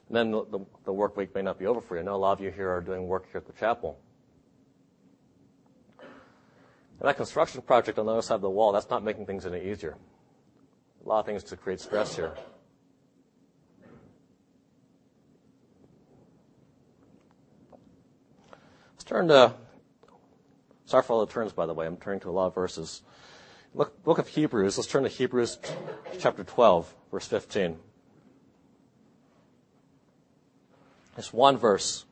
And 0.08 0.16
then 0.16 0.30
the, 0.30 0.44
the, 0.46 0.58
the 0.86 0.92
work 0.92 1.16
week 1.16 1.34
may 1.34 1.42
not 1.42 1.58
be 1.58 1.66
over 1.66 1.80
for 1.80 1.96
you. 1.96 2.00
I 2.00 2.04
know 2.04 2.14
a 2.14 2.16
lot 2.16 2.32
of 2.32 2.40
you 2.44 2.50
here 2.50 2.70
are 2.70 2.80
doing 2.80 3.06
work 3.06 3.26
here 3.30 3.38
at 3.38 3.46
the 3.46 3.52
chapel. 3.52 3.98
And 6.00 7.08
that 7.08 7.16
construction 7.16 7.60
project 7.60 7.98
on 7.98 8.06
the 8.06 8.12
other 8.12 8.22
side 8.22 8.36
of 8.36 8.40
the 8.40 8.50
wall, 8.50 8.72
that's 8.72 8.88
not 8.88 9.04
making 9.04 9.26
things 9.26 9.44
any 9.44 9.70
easier. 9.70 9.96
A 11.04 11.08
lot 11.08 11.20
of 11.20 11.26
things 11.26 11.44
to 11.44 11.56
create 11.56 11.80
stress 11.80 12.16
here. 12.16 12.32
Let's 18.92 19.04
turn 19.04 19.28
to, 19.28 19.54
sorry 20.94 21.02
for 21.02 21.14
all 21.14 21.26
the 21.26 21.32
turns, 21.32 21.52
by 21.52 21.66
the 21.66 21.74
way. 21.74 21.86
I'm 21.86 21.96
turning 21.96 22.20
to 22.20 22.30
a 22.30 22.30
lot 22.30 22.46
of 22.46 22.54
verses. 22.54 23.02
Look, 23.74 24.04
book 24.04 24.18
of 24.18 24.28
Hebrews. 24.28 24.78
Let's 24.78 24.88
turn 24.88 25.02
to 25.02 25.08
Hebrews 25.08 25.58
chapter 26.20 26.44
12, 26.44 26.94
verse 27.10 27.26
15. 27.26 27.76
It's 31.18 31.32
one 31.32 31.56
verse. 31.56 32.04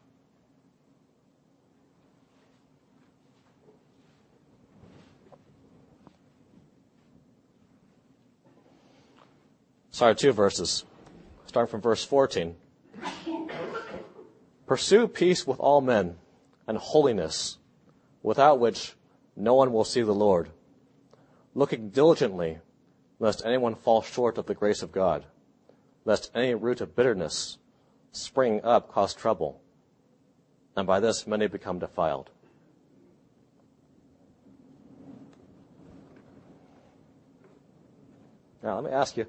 Sorry, 9.93 10.17
two 10.17 10.33
verses. 10.33 10.85
Starting 11.47 11.71
from 11.71 11.81
verse 11.81 12.03
14. 12.03 12.57
Pursue 14.67 15.07
peace 15.07 15.47
with 15.47 15.61
all 15.61 15.81
men 15.81 16.17
and 16.67 16.77
holiness, 16.79 17.59
without 18.23 18.59
which 18.59 18.95
no 19.37 19.55
one 19.55 19.73
will 19.73 19.85
see 19.85 20.03
the 20.03 20.13
Lord 20.13 20.51
looking 21.55 21.91
diligently, 21.91 22.59
lest 23.19 23.45
anyone 23.45 23.75
fall 23.75 24.03
short 24.03 24.39
of 24.39 24.47
the 24.47 24.55
grace 24.55 24.83
of 24.83 24.93
God, 24.93 25.25
lest 26.05 26.31
any 26.35 26.55
root 26.55 26.81
of 26.81 26.97
bitterness 26.97 27.59
spring 28.11 28.61
up 28.65 28.91
cause 28.91 29.15
trouble, 29.15 29.61
and 30.77 30.87
by 30.87 31.01
this 31.01 31.27
many 31.27 31.47
become 31.47 31.79
defiled. 31.79 32.31
Now, 38.63 38.77
let 38.77 38.85
me 38.85 38.97
ask 38.97 39.17
you 39.17 39.27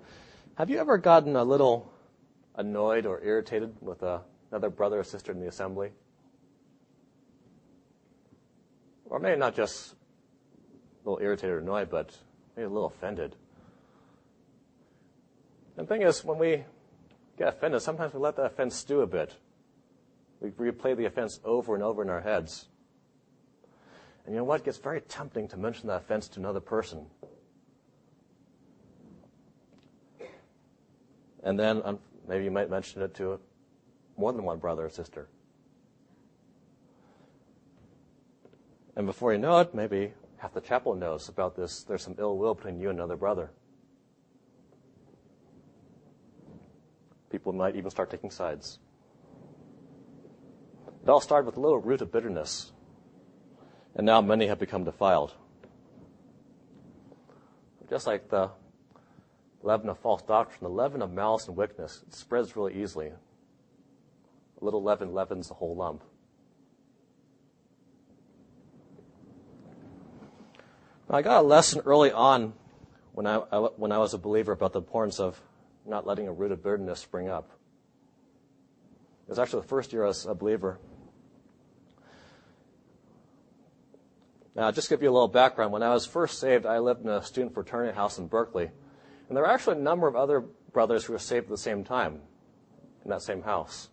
have 0.55 0.69
you 0.69 0.77
ever 0.77 0.97
gotten 0.99 1.35
a 1.35 1.43
little 1.43 1.91
annoyed 2.55 3.07
or 3.07 3.23
irritated 3.23 3.75
with 3.81 4.03
a, 4.03 4.21
another 4.51 4.69
brother 4.69 4.99
or 4.99 5.03
sister 5.03 5.31
in 5.31 5.39
the 5.39 5.47
assembly? 5.47 5.91
Or 9.13 9.19
maybe 9.19 9.37
not 9.37 9.53
just 9.55 9.93
a 11.05 11.09
little 11.09 11.23
irritated 11.23 11.51
or 11.51 11.59
annoyed, 11.59 11.91
but 11.91 12.17
maybe 12.55 12.65
a 12.65 12.69
little 12.69 12.87
offended. 12.87 13.35
And 15.77 15.87
the 15.87 15.93
thing 15.93 16.01
is, 16.01 16.25
when 16.25 16.39
we 16.39 16.63
get 17.37 17.49
offended, 17.49 17.83
sometimes 17.83 18.15
we 18.15 18.19
let 18.19 18.35
that 18.37 18.45
offense 18.45 18.75
stew 18.75 19.01
a 19.01 19.07
bit. 19.07 19.31
We 20.41 20.49
replay 20.49 20.97
the 20.97 21.05
offense 21.05 21.39
over 21.45 21.75
and 21.75 21.83
over 21.83 22.01
in 22.01 22.09
our 22.09 22.21
heads. 22.21 22.69
And 24.25 24.33
you 24.33 24.39
know 24.39 24.45
what? 24.45 24.61
It 24.61 24.65
gets 24.65 24.79
very 24.79 25.01
tempting 25.01 25.47
to 25.49 25.57
mention 25.57 25.89
that 25.89 25.97
offense 25.97 26.27
to 26.29 26.39
another 26.39 26.59
person. 26.59 27.05
And 31.43 31.59
then 31.59 31.83
um, 31.85 31.99
maybe 32.27 32.45
you 32.45 32.51
might 32.51 32.71
mention 32.71 33.03
it 33.03 33.13
to 33.15 33.39
more 34.17 34.33
than 34.33 34.43
one 34.43 34.57
brother 34.57 34.87
or 34.87 34.89
sister. 34.89 35.27
And 38.95 39.07
before 39.07 39.33
you 39.33 39.39
know 39.39 39.59
it, 39.59 39.73
maybe 39.73 40.13
half 40.37 40.53
the 40.53 40.61
chapel 40.61 40.93
knows 40.93 41.29
about 41.29 41.55
this. 41.55 41.83
There's 41.83 42.03
some 42.03 42.15
ill 42.19 42.37
will 42.37 42.53
between 42.53 42.79
you 42.79 42.89
and 42.89 42.99
another 42.99 43.15
brother. 43.15 43.49
People 47.31 47.53
might 47.53 47.75
even 47.75 47.89
start 47.89 48.11
taking 48.11 48.29
sides. 48.29 48.77
It 51.01 51.09
all 51.09 51.19
started 51.19 51.47
with 51.47 51.57
a 51.57 51.59
little 51.59 51.79
root 51.79 52.01
of 52.01 52.11
bitterness, 52.11 52.71
and 53.95 54.05
now 54.05 54.21
many 54.21 54.47
have 54.47 54.59
become 54.59 54.83
defiled. 54.83 55.33
Just 57.89 58.07
like 58.07 58.29
the 58.29 58.51
leaven 59.63 59.89
of 59.89 59.97
false 59.99 60.21
doctrine, 60.21 60.59
the 60.61 60.69
leaven 60.69 61.01
of 61.01 61.11
malice 61.11 61.47
and 61.47 61.57
wickedness, 61.57 62.03
spreads 62.09 62.55
really 62.55 62.81
easily. 62.81 63.07
A 63.07 64.63
little 64.63 64.83
leaven 64.83 65.13
leavens 65.13 65.47
the 65.47 65.55
whole 65.55 65.75
lump. 65.75 66.03
I 71.13 71.21
got 71.21 71.43
a 71.43 71.47
lesson 71.47 71.81
early 71.85 72.11
on 72.11 72.53
when 73.11 73.27
I, 73.27 73.35
I, 73.51 73.57
when 73.59 73.91
I 73.91 73.99
was 73.99 74.15
a 74.15 74.17
believer 74.17 74.51
about 74.51 74.73
the 74.73 74.79
importance 74.79 75.19
of 75.19 75.39
not 75.85 76.07
letting 76.07 76.27
a 76.27 76.33
root 76.33 76.51
of 76.51 76.63
bitterness 76.63 76.99
spring 76.99 77.29
up. 77.29 77.51
It 79.27 79.29
was 79.29 79.37
actually 79.37 79.61
the 79.61 79.67
first 79.67 79.93
year 79.93 80.05
I 80.05 80.07
was 80.07 80.25
a 80.25 80.33
believer. 80.33 80.79
Now, 84.55 84.71
just 84.71 84.87
to 84.89 84.95
give 84.95 85.03
you 85.03 85.09
a 85.09 85.13
little 85.13 85.27
background, 85.27 85.71
when 85.71 85.83
I 85.83 85.93
was 85.93 86.07
first 86.07 86.39
saved, 86.39 86.65
I 86.65 86.79
lived 86.79 87.03
in 87.03 87.09
a 87.09 87.23
student 87.23 87.53
fraternity 87.53 87.95
house 87.95 88.17
in 88.17 88.25
Berkeley. 88.25 88.71
And 89.27 89.37
there 89.37 89.43
were 89.43 89.49
actually 89.49 89.77
a 89.77 89.81
number 89.81 90.07
of 90.07 90.15
other 90.15 90.41
brothers 90.71 91.05
who 91.05 91.13
were 91.13 91.19
saved 91.19 91.45
at 91.45 91.49
the 91.49 91.57
same 91.57 91.83
time 91.83 92.21
in 93.03 93.11
that 93.11 93.21
same 93.21 93.43
house. 93.43 93.89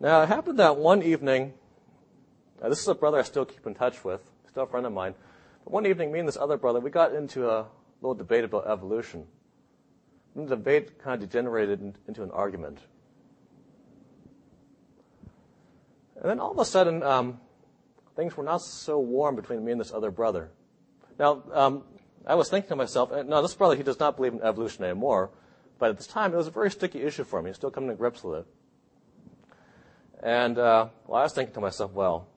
Now, 0.00 0.22
it 0.22 0.26
happened 0.26 0.58
that 0.58 0.76
one 0.76 1.04
evening, 1.04 1.54
this 2.62 2.80
is 2.80 2.88
a 2.88 2.94
brother 2.94 3.18
I 3.18 3.22
still 3.22 3.44
keep 3.44 3.66
in 3.66 3.74
touch 3.74 4.04
with, 4.04 4.20
still 4.48 4.64
a 4.64 4.66
friend 4.66 4.86
of 4.86 4.92
mine. 4.92 5.14
But 5.64 5.72
one 5.72 5.86
evening, 5.86 6.12
me 6.12 6.18
and 6.18 6.28
this 6.28 6.36
other 6.36 6.56
brother, 6.56 6.80
we 6.80 6.90
got 6.90 7.14
into 7.14 7.50
a 7.50 7.66
little 8.00 8.14
debate 8.14 8.44
about 8.44 8.66
evolution. 8.66 9.26
And 10.34 10.48
the 10.48 10.56
debate 10.56 11.02
kind 11.02 11.22
of 11.22 11.28
degenerated 11.28 11.98
into 12.06 12.22
an 12.22 12.30
argument. 12.30 12.78
And 16.16 16.30
then 16.30 16.40
all 16.40 16.52
of 16.52 16.58
a 16.58 16.64
sudden, 16.64 17.02
um, 17.02 17.40
things 18.16 18.36
were 18.36 18.44
not 18.44 18.62
so 18.62 18.98
warm 18.98 19.36
between 19.36 19.64
me 19.64 19.72
and 19.72 19.80
this 19.80 19.92
other 19.92 20.10
brother. 20.10 20.50
Now, 21.18 21.42
um, 21.52 21.84
I 22.26 22.34
was 22.34 22.48
thinking 22.48 22.68
to 22.70 22.76
myself, 22.76 23.12
uh, 23.12 23.22
no, 23.22 23.42
this 23.42 23.54
brother, 23.54 23.76
he 23.76 23.82
does 23.82 24.00
not 24.00 24.16
believe 24.16 24.32
in 24.32 24.42
evolution 24.42 24.84
anymore. 24.84 25.30
But 25.78 25.90
at 25.90 25.96
this 25.98 26.06
time, 26.06 26.32
it 26.32 26.36
was 26.36 26.46
a 26.46 26.50
very 26.50 26.70
sticky 26.70 27.02
issue 27.02 27.24
for 27.24 27.42
me. 27.42 27.50
He's 27.50 27.56
still 27.56 27.70
coming 27.70 27.90
to 27.90 27.96
grips 27.96 28.22
with 28.24 28.40
it. 28.40 28.46
And 30.22 30.58
uh, 30.58 30.88
well, 31.06 31.20
I 31.20 31.24
was 31.24 31.32
thinking 31.32 31.54
to 31.54 31.60
myself, 31.60 31.92
well, 31.92 32.28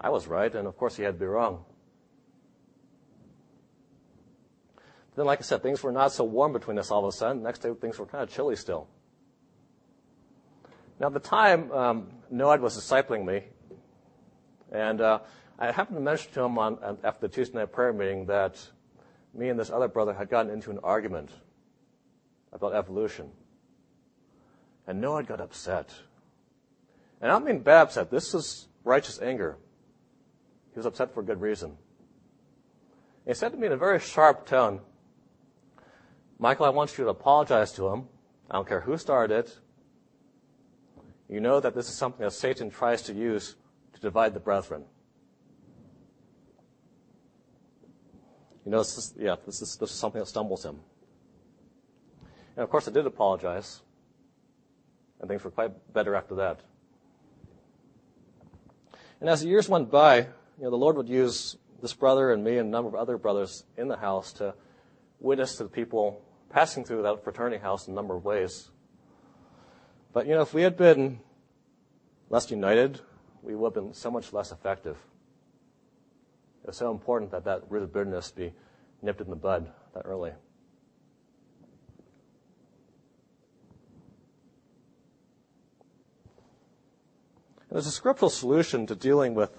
I 0.00 0.10
was 0.10 0.26
right, 0.26 0.52
and 0.54 0.66
of 0.66 0.76
course 0.76 0.96
he 0.96 1.02
had 1.02 1.14
to 1.14 1.20
be 1.20 1.26
wrong. 1.26 1.64
Then, 5.14 5.26
like 5.26 5.40
I 5.40 5.42
said, 5.42 5.62
things 5.62 5.82
were 5.82 5.92
not 5.92 6.12
so 6.12 6.24
warm 6.24 6.52
between 6.52 6.78
us 6.78 6.90
all 6.90 7.04
of 7.04 7.14
a 7.14 7.16
sudden. 7.16 7.42
Next 7.42 7.58
day, 7.58 7.72
things 7.74 7.98
were 7.98 8.06
kind 8.06 8.22
of 8.22 8.30
chilly 8.30 8.56
still. 8.56 8.88
Now, 10.98 11.08
at 11.08 11.12
the 11.12 11.20
time, 11.20 11.70
um, 11.72 12.06
Noah 12.30 12.58
was 12.58 12.76
discipling 12.78 13.26
me, 13.26 13.42
and 14.70 15.00
uh, 15.00 15.18
I 15.58 15.70
happened 15.70 15.98
to 15.98 16.02
mention 16.02 16.32
to 16.32 16.42
him 16.42 16.58
on, 16.58 16.98
after 17.04 17.28
the 17.28 17.34
Tuesday 17.34 17.58
night 17.58 17.72
prayer 17.72 17.92
meeting 17.92 18.26
that 18.26 18.58
me 19.34 19.48
and 19.48 19.58
this 19.58 19.70
other 19.70 19.88
brother 19.88 20.14
had 20.14 20.30
gotten 20.30 20.50
into 20.50 20.70
an 20.70 20.78
argument 20.82 21.30
about 22.52 22.74
evolution. 22.74 23.30
And 24.86 25.00
Noah 25.00 25.22
got 25.22 25.40
upset. 25.40 25.90
And 27.20 27.30
I 27.30 27.34
don't 27.34 27.44
mean 27.44 27.60
bad 27.60 27.82
upset. 27.82 28.10
This 28.10 28.34
is 28.34 28.66
righteous 28.84 29.20
anger. 29.20 29.56
He 30.72 30.78
was 30.78 30.86
upset 30.86 31.12
for 31.12 31.22
good 31.22 31.40
reason. 31.40 31.76
He 33.26 33.34
said 33.34 33.52
to 33.52 33.58
me 33.58 33.66
in 33.66 33.72
a 33.72 33.76
very 33.76 34.00
sharp 34.00 34.46
tone, 34.46 34.80
Michael, 36.38 36.66
I 36.66 36.70
want 36.70 36.96
you 36.98 37.04
to 37.04 37.10
apologize 37.10 37.72
to 37.72 37.88
him. 37.88 38.08
I 38.50 38.54
don't 38.54 38.66
care 38.66 38.80
who 38.80 38.98
started 38.98 39.34
it. 39.34 39.58
You 41.28 41.40
know 41.40 41.60
that 41.60 41.74
this 41.74 41.88
is 41.88 41.96
something 41.96 42.24
that 42.24 42.32
Satan 42.32 42.70
tries 42.70 43.02
to 43.02 43.12
use 43.12 43.54
to 43.94 44.00
divide 44.00 44.34
the 44.34 44.40
brethren. 44.40 44.84
You 48.64 48.72
know, 48.72 48.78
this 48.78 48.96
is, 48.96 49.14
yeah, 49.18 49.36
this 49.44 49.62
is, 49.62 49.76
this 49.76 49.90
is 49.90 49.96
something 49.96 50.20
that 50.20 50.26
stumbles 50.26 50.64
him. 50.64 50.80
And 52.56 52.62
of 52.64 52.70
course, 52.70 52.86
I 52.86 52.90
did 52.90 53.06
apologize, 53.06 53.80
and 55.20 55.28
things 55.28 55.42
were 55.42 55.50
quite 55.50 55.72
better 55.92 56.14
after 56.14 56.34
that. 56.36 56.60
And 59.20 59.30
as 59.30 59.40
the 59.40 59.48
years 59.48 59.68
went 59.68 59.90
by, 59.90 60.26
you 60.62 60.66
know, 60.66 60.70
the 60.70 60.76
Lord 60.76 60.96
would 60.96 61.08
use 61.08 61.56
this 61.80 61.92
brother 61.92 62.30
and 62.30 62.44
me 62.44 62.56
and 62.56 62.68
a 62.68 62.70
number 62.70 62.88
of 62.88 62.94
other 62.94 63.18
brothers 63.18 63.64
in 63.76 63.88
the 63.88 63.96
house 63.96 64.32
to 64.34 64.54
witness 65.18 65.56
to 65.56 65.64
the 65.64 65.68
people 65.68 66.22
passing 66.50 66.84
through 66.84 67.02
that 67.02 67.24
fraternity 67.24 67.60
house 67.60 67.88
in 67.88 67.94
a 67.94 67.96
number 67.96 68.14
of 68.14 68.24
ways. 68.24 68.70
But, 70.12 70.28
you 70.28 70.36
know, 70.36 70.42
if 70.42 70.54
we 70.54 70.62
had 70.62 70.76
been 70.76 71.18
less 72.30 72.48
united, 72.48 73.00
we 73.42 73.56
would 73.56 73.74
have 73.74 73.84
been 73.84 73.92
so 73.92 74.08
much 74.08 74.32
less 74.32 74.52
effective. 74.52 74.96
It's 76.68 76.78
so 76.78 76.92
important 76.92 77.32
that 77.32 77.42
that 77.42 77.62
root 77.68 77.82
of 77.82 77.92
bitterness 77.92 78.30
be 78.30 78.52
nipped 79.02 79.20
in 79.20 79.30
the 79.30 79.34
bud 79.34 79.68
that 79.94 80.02
early. 80.04 80.30
And 87.68 87.72
there's 87.72 87.88
a 87.88 87.90
scriptural 87.90 88.30
solution 88.30 88.86
to 88.86 88.94
dealing 88.94 89.34
with 89.34 89.58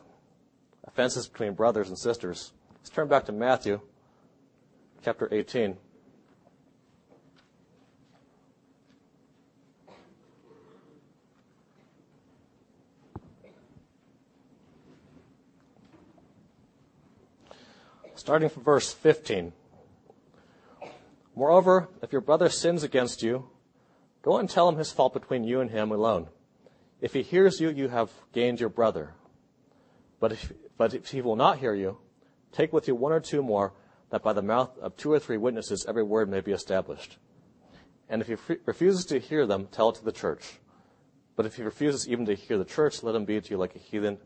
offenses 0.93 1.27
between 1.27 1.53
brothers 1.53 1.89
and 1.89 1.97
sisters. 1.97 2.53
Let's 2.77 2.89
turn 2.91 3.07
back 3.07 3.25
to 3.25 3.31
Matthew 3.31 3.81
chapter 5.03 5.27
18. 5.31 5.77
starting 18.15 18.47
from 18.47 18.63
verse 18.63 18.93
15. 18.93 19.51
Moreover, 21.35 21.89
if 22.01 22.13
your 22.13 22.21
brother 22.21 22.47
sins 22.47 22.81
against 22.81 23.21
you, 23.21 23.49
go 24.21 24.37
and 24.37 24.49
tell 24.49 24.69
him 24.69 24.77
his 24.77 24.93
fault 24.93 25.13
between 25.13 25.43
you 25.43 25.59
and 25.59 25.69
him 25.69 25.91
alone. 25.91 26.29
If 27.01 27.11
he 27.11 27.21
hears 27.21 27.59
you, 27.59 27.69
you 27.69 27.89
have 27.89 28.11
gained 28.31 28.61
your 28.61 28.69
brother. 28.69 29.13
But 30.21 30.31
if, 30.31 30.53
but 30.77 30.93
if 30.93 31.09
he 31.09 31.21
will 31.21 31.35
not 31.35 31.59
hear 31.59 31.73
you, 31.73 31.97
take 32.51 32.73
with 32.73 32.87
you 32.87 32.95
one 32.95 33.11
or 33.11 33.19
two 33.19 33.41
more, 33.41 33.73
that 34.09 34.23
by 34.23 34.33
the 34.33 34.41
mouth 34.41 34.77
of 34.79 34.95
two 34.95 35.11
or 35.11 35.19
three 35.19 35.37
witnesses 35.37 35.85
every 35.87 36.03
word 36.03 36.29
may 36.29 36.41
be 36.41 36.51
established. 36.51 37.17
And 38.09 38.21
if 38.21 38.27
he 38.27 38.57
refuses 38.65 39.05
to 39.05 39.19
hear 39.19 39.45
them, 39.45 39.67
tell 39.71 39.89
it 39.89 39.95
to 39.95 40.05
the 40.05 40.11
church. 40.11 40.59
But 41.35 41.45
if 41.45 41.55
he 41.55 41.63
refuses 41.63 42.07
even 42.07 42.25
to 42.27 42.35
hear 42.35 42.57
the 42.57 42.65
church, 42.65 43.01
let 43.01 43.15
him 43.15 43.25
be 43.25 43.41
to 43.41 43.49
you 43.49 43.57
like 43.57 43.75
a 43.75 43.79
heathen 43.79 44.19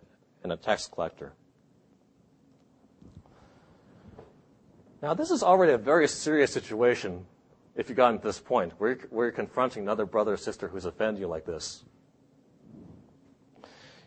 and 0.44 0.52
a 0.52 0.58
tax 0.58 0.88
collector. 0.88 1.34
Now, 5.02 5.14
this 5.14 5.32
is 5.32 5.44
already 5.44 5.74
a 5.74 5.78
very 5.78 6.08
serious 6.08 6.52
situation 6.52 7.26
if 7.76 7.88
you've 7.88 7.98
gotten 7.98 8.20
to 8.20 8.26
this 8.26 8.40
point, 8.40 8.74
where 8.80 8.94
you're, 8.96 9.08
where 9.10 9.26
you're 9.28 9.32
confronting 9.32 9.84
another 9.84 10.06
brother 10.06 10.34
or 10.34 10.38
sister 10.38 10.68
who's 10.68 10.86
offended 10.86 11.22
you 11.22 11.28
like 11.28 11.46
this. 11.46 11.84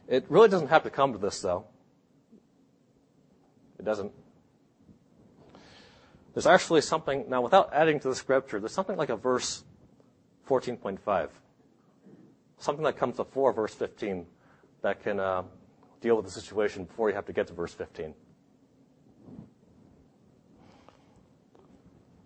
It 0.09 0.27
really 0.29 0.49
doesn't 0.49 0.69
have 0.69 0.83
to 0.83 0.91
come 0.91 1.13
to 1.13 1.19
this, 1.19 1.41
though. 1.41 1.67
It 3.81 3.85
doesn't. 3.87 4.13
There's 6.35 6.47
actually 6.47 6.83
something, 6.83 7.25
now 7.31 7.41
without 7.41 7.71
adding 7.73 7.99
to 8.01 8.11
the 8.11 8.15
scripture, 8.15 8.61
there's 8.61 8.75
something 8.75 8.99
like 8.99 9.09
a 9.09 9.17
verse 9.17 9.65
14.5. 10.47 11.31
Something 12.59 12.85
that 12.85 12.99
comes 12.99 13.17
before 13.17 13.55
verse 13.55 13.73
15 13.73 14.27
that 14.83 15.03
can 15.03 15.19
uh, 15.19 15.45
deal 16.03 16.15
with 16.15 16.27
the 16.27 16.31
situation 16.31 16.85
before 16.85 17.09
you 17.09 17.15
have 17.15 17.25
to 17.25 17.33
get 17.33 17.47
to 17.47 17.55
verse 17.55 17.73
15. 17.73 18.13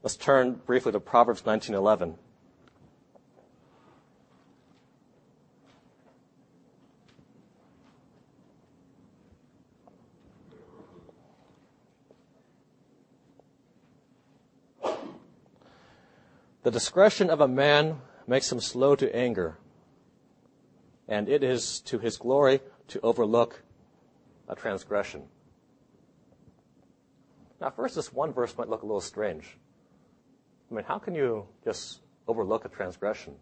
Let's 0.02 0.16
turn 0.16 0.54
briefly 0.66 0.90
to 0.90 0.98
Proverbs 0.98 1.42
19:11. 1.42 2.16
The 16.64 16.70
discretion 16.70 17.28
of 17.28 17.42
a 17.42 17.46
man 17.46 18.00
makes 18.26 18.50
him 18.50 18.58
slow 18.58 18.96
to 18.96 19.14
anger, 19.14 19.58
and 21.06 21.28
it 21.28 21.44
is 21.44 21.80
to 21.80 21.98
his 21.98 22.16
glory 22.16 22.60
to 22.88 23.00
overlook 23.02 23.62
a 24.48 24.54
transgression. 24.54 25.24
Now, 27.60 27.68
first, 27.68 27.96
this 27.96 28.14
one 28.14 28.32
verse 28.32 28.56
might 28.56 28.70
look 28.70 28.80
a 28.80 28.86
little 28.86 29.02
strange. 29.02 29.58
I 30.70 30.74
mean, 30.74 30.84
how 30.84 30.98
can 30.98 31.14
you 31.14 31.46
just 31.64 32.00
overlook 32.26 32.64
a 32.64 32.70
transgression? 32.70 33.34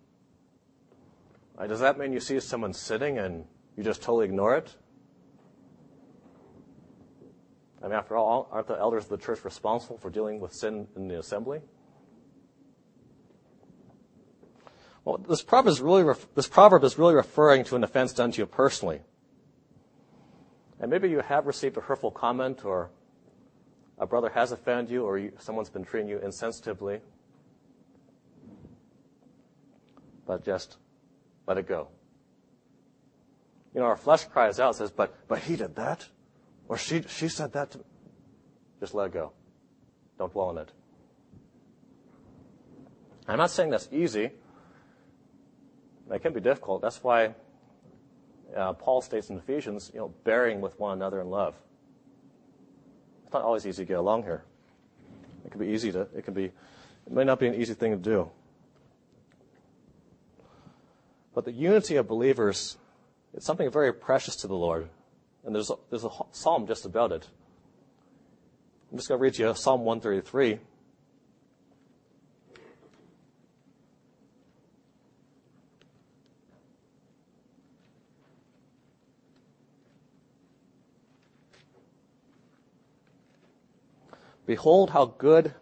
Does 1.68 1.78
that 1.78 2.00
mean 2.00 2.12
you 2.12 2.18
see 2.18 2.40
someone 2.40 2.72
sitting 2.72 3.18
and 3.18 3.44
you 3.76 3.84
just 3.84 4.02
totally 4.02 4.24
ignore 4.24 4.56
it? 4.56 4.74
I 7.80 7.86
mean, 7.86 7.94
after 7.94 8.16
all, 8.16 8.48
aren't 8.50 8.66
the 8.66 8.76
elders 8.76 9.04
of 9.04 9.10
the 9.10 9.16
church 9.16 9.44
responsible 9.44 9.96
for 9.96 10.10
dealing 10.10 10.40
with 10.40 10.52
sin 10.52 10.88
in 10.96 11.06
the 11.06 11.20
assembly? 11.20 11.60
Well, 15.04 15.18
this 15.18 15.42
proverb 15.42 15.72
is 15.72 15.80
really, 15.80 16.14
this 16.34 16.48
proverb 16.48 16.84
is 16.84 16.98
really 16.98 17.14
referring 17.14 17.64
to 17.64 17.76
an 17.76 17.84
offense 17.84 18.12
done 18.12 18.32
to 18.32 18.38
you 18.38 18.46
personally. 18.46 19.00
And 20.80 20.90
maybe 20.90 21.08
you 21.08 21.20
have 21.20 21.46
received 21.46 21.76
a 21.76 21.80
hurtful 21.80 22.10
comment, 22.10 22.64
or 22.64 22.90
a 23.98 24.06
brother 24.06 24.28
has 24.30 24.52
offended 24.52 24.92
you, 24.92 25.04
or 25.04 25.18
you, 25.18 25.32
someone's 25.38 25.70
been 25.70 25.84
treating 25.84 26.08
you 26.08 26.18
insensitively 26.18 27.00
but 30.26 30.44
just 30.44 30.76
let 31.46 31.58
it 31.58 31.68
go. 31.68 31.88
You 33.74 33.80
know, 33.80 33.86
our 33.86 33.96
flesh 33.96 34.24
cries 34.24 34.60
out, 34.60 34.76
says, 34.76 34.90
but, 34.90 35.14
but 35.28 35.38
he 35.38 35.56
did 35.56 35.76
that. 35.76 36.06
or 36.68 36.76
she, 36.76 37.02
she 37.02 37.28
said 37.28 37.52
that 37.54 37.70
to 37.72 37.78
me. 37.78 37.84
Just 38.80 38.94
let 38.94 39.06
it 39.06 39.12
go. 39.12 39.32
Don't 40.18 40.32
dwell 40.32 40.48
on 40.48 40.58
it. 40.58 40.70
I'm 43.26 43.38
not 43.38 43.50
saying 43.50 43.70
that's 43.70 43.88
easy. 43.92 44.30
It 46.10 46.22
can 46.22 46.32
be 46.32 46.40
difficult. 46.40 46.82
That's 46.82 47.02
why 47.02 47.34
uh, 48.56 48.72
Paul 48.74 49.00
states 49.00 49.30
in 49.30 49.38
Ephesians, 49.38 49.90
you 49.94 50.00
know, 50.00 50.12
bearing 50.24 50.60
with 50.60 50.78
one 50.78 50.92
another 50.92 51.20
in 51.20 51.30
love. 51.30 51.54
It's 53.24 53.32
not 53.32 53.42
always 53.42 53.66
easy 53.66 53.84
to 53.84 53.88
get 53.88 53.98
along 53.98 54.24
here. 54.24 54.44
It 55.44 55.50
can 55.50 55.60
be 55.60 55.68
easy 55.68 55.90
to, 55.92 56.02
it 56.14 56.24
can 56.24 56.34
be, 56.34 56.44
it 56.44 56.52
may 57.10 57.24
not 57.24 57.40
be 57.40 57.46
an 57.46 57.54
easy 57.54 57.74
thing 57.74 57.92
to 57.92 57.96
do. 57.96 58.30
But 61.34 61.44
the 61.44 61.52
unity 61.52 61.96
of 61.96 62.06
believers 62.06 62.76
is 63.34 63.44
something 63.44 63.70
very 63.70 63.92
precious 63.92 64.36
to 64.36 64.46
the 64.46 64.54
Lord. 64.54 64.88
And 65.44 65.54
there's 65.54 65.70
a, 65.70 65.74
there's 65.90 66.04
a 66.04 66.10
psalm 66.30 66.66
just 66.66 66.84
about 66.84 67.12
it. 67.12 67.26
I'm 68.90 68.98
just 68.98 69.08
going 69.08 69.18
to 69.18 69.22
read 69.22 69.38
you 69.38 69.54
Psalm 69.54 69.84
133. 69.84 70.58
Behold 84.46 84.90
how 84.90 85.06
good 85.06 85.54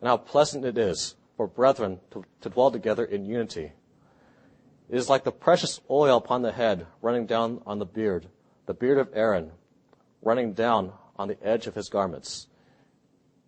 and 0.00 0.08
how 0.08 0.16
pleasant 0.16 0.64
it 0.64 0.78
is 0.78 1.14
for 1.36 1.46
brethren 1.46 2.00
to, 2.10 2.24
to 2.40 2.48
dwell 2.48 2.70
together 2.70 3.04
in 3.04 3.24
unity. 3.24 3.72
It 4.88 4.96
is 4.96 5.08
like 5.08 5.24
the 5.24 5.32
precious 5.32 5.80
oil 5.90 6.18
upon 6.18 6.42
the 6.42 6.52
head 6.52 6.86
running 7.00 7.26
down 7.26 7.62
on 7.66 7.78
the 7.78 7.86
beard, 7.86 8.28
the 8.66 8.74
beard 8.74 8.98
of 8.98 9.10
Aaron 9.14 9.52
running 10.22 10.52
down 10.52 10.92
on 11.16 11.28
the 11.28 11.42
edge 11.42 11.66
of 11.66 11.74
his 11.74 11.88
garments. 11.88 12.46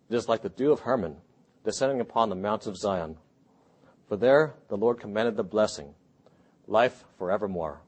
It 0.09 0.15
is 0.15 0.29
like 0.29 0.41
the 0.41 0.49
dew 0.49 0.71
of 0.71 0.81
Hermon 0.81 1.17
descending 1.63 1.99
upon 1.99 2.29
the 2.29 2.35
mountains 2.35 2.67
of 2.67 2.77
Zion. 2.77 3.17
For 4.07 4.15
there 4.15 4.53
the 4.67 4.77
Lord 4.77 4.99
commanded 4.99 5.35
the 5.35 5.43
blessing, 5.43 5.95
life 6.67 7.05
forevermore. 7.17 7.81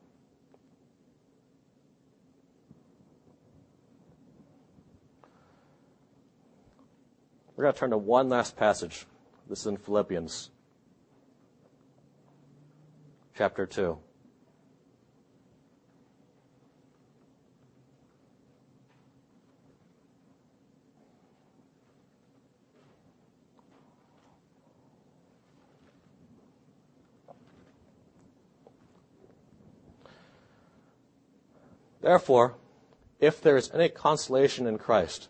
We're 7.58 7.64
going 7.64 7.74
to 7.74 7.80
turn 7.80 7.90
to 7.90 7.98
one 7.98 8.30
last 8.30 8.56
passage. 8.56 9.08
This 9.50 9.62
is 9.62 9.66
in 9.66 9.78
Philippians 9.78 10.52
chapter 13.36 13.66
2. 13.66 13.98
Therefore, 32.02 32.54
if 33.20 33.42
there 33.42 33.58
is 33.58 33.72
any 33.74 33.90
consolation 33.90 34.68
in 34.68 34.78
Christ, 34.78 35.30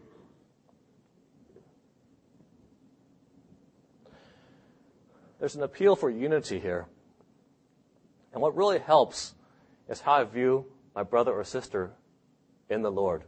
There's 5.41 5.55
an 5.55 5.63
appeal 5.63 5.95
for 5.95 6.11
unity 6.11 6.59
here. 6.59 6.85
And 8.31 8.43
what 8.43 8.55
really 8.55 8.77
helps 8.77 9.33
is 9.89 9.99
how 9.99 10.13
I 10.13 10.23
view 10.23 10.67
my 10.95 11.01
brother 11.01 11.33
or 11.33 11.43
sister 11.43 11.93
in 12.69 12.83
the 12.83 12.91
Lord. 12.91 13.23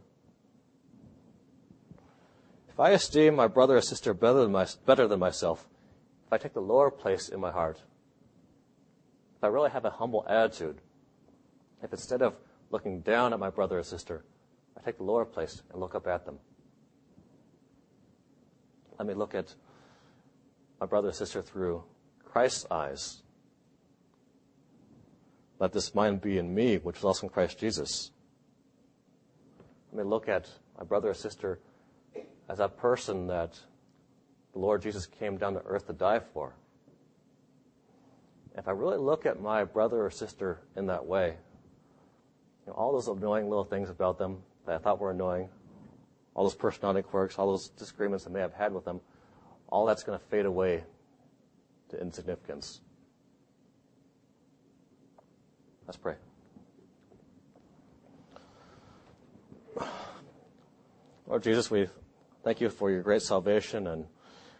If 2.68 2.78
I 2.78 2.90
esteem 2.90 3.34
my 3.34 3.48
brother 3.48 3.78
or 3.78 3.80
sister 3.80 4.14
better 4.14 4.42
than, 4.42 4.52
my, 4.52 4.64
better 4.86 5.08
than 5.08 5.18
myself, 5.18 5.66
if 6.28 6.32
I 6.32 6.38
take 6.38 6.54
the 6.54 6.60
lower 6.60 6.88
place 6.88 7.30
in 7.30 7.40
my 7.40 7.50
heart, 7.50 7.82
if 9.36 9.42
I 9.42 9.48
really 9.48 9.70
have 9.70 9.84
a 9.84 9.90
humble 9.90 10.24
attitude, 10.28 10.80
if 11.82 11.92
instead 11.92 12.22
of 12.22 12.36
looking 12.70 13.00
down 13.00 13.32
at 13.32 13.40
my 13.40 13.50
brother 13.50 13.80
or 13.80 13.82
sister, 13.82 14.24
I 14.78 14.82
take 14.82 14.98
the 14.98 15.04
lower 15.04 15.24
place 15.24 15.62
and 15.72 15.80
look 15.80 15.96
up 15.96 16.06
at 16.06 16.24
them. 16.24 16.38
Let 19.00 19.08
me 19.08 19.14
look 19.14 19.34
at 19.34 19.52
my 20.80 20.86
brother 20.86 21.08
or 21.08 21.12
sister 21.12 21.42
through 21.42 21.82
Christ's 22.34 22.66
eyes. 22.68 23.22
Let 25.60 25.72
this 25.72 25.94
mind 25.94 26.20
be 26.20 26.36
in 26.36 26.52
me, 26.52 26.78
which 26.78 26.96
was 26.96 27.04
also 27.04 27.28
in 27.28 27.32
Christ 27.32 27.60
Jesus. 27.60 28.10
Let 29.92 30.04
me 30.04 30.10
look 30.10 30.28
at 30.28 30.50
my 30.76 30.82
brother 30.82 31.10
or 31.10 31.14
sister 31.14 31.60
as 32.48 32.58
that 32.58 32.76
person 32.76 33.28
that 33.28 33.56
the 34.52 34.58
Lord 34.58 34.82
Jesus 34.82 35.06
came 35.06 35.36
down 35.36 35.54
to 35.54 35.60
earth 35.60 35.86
to 35.86 35.92
die 35.92 36.18
for. 36.18 36.56
If 38.58 38.66
I 38.66 38.72
really 38.72 38.98
look 38.98 39.26
at 39.26 39.40
my 39.40 39.62
brother 39.62 40.04
or 40.04 40.10
sister 40.10 40.60
in 40.74 40.86
that 40.86 41.06
way, 41.06 41.36
you 42.66 42.72
know, 42.72 42.72
all 42.72 42.90
those 42.90 43.06
annoying 43.06 43.48
little 43.48 43.62
things 43.62 43.90
about 43.90 44.18
them 44.18 44.38
that 44.66 44.74
I 44.74 44.78
thought 44.78 44.98
were 44.98 45.12
annoying, 45.12 45.50
all 46.34 46.42
those 46.42 46.56
personality 46.56 47.02
quirks, 47.02 47.38
all 47.38 47.46
those 47.46 47.68
disagreements 47.68 48.26
I 48.26 48.30
may 48.30 48.40
have 48.40 48.54
had 48.54 48.74
with 48.74 48.84
them, 48.84 49.00
all 49.68 49.86
that's 49.86 50.02
going 50.02 50.18
to 50.18 50.24
fade 50.24 50.46
away 50.46 50.82
to 51.94 52.00
insignificance. 52.00 52.80
Let's 55.86 55.96
pray. 55.96 56.14
Lord 61.26 61.42
Jesus, 61.42 61.70
we 61.70 61.88
thank 62.42 62.60
you 62.60 62.68
for 62.68 62.90
your 62.90 63.02
great 63.02 63.22
salvation 63.22 63.86
and 63.86 64.06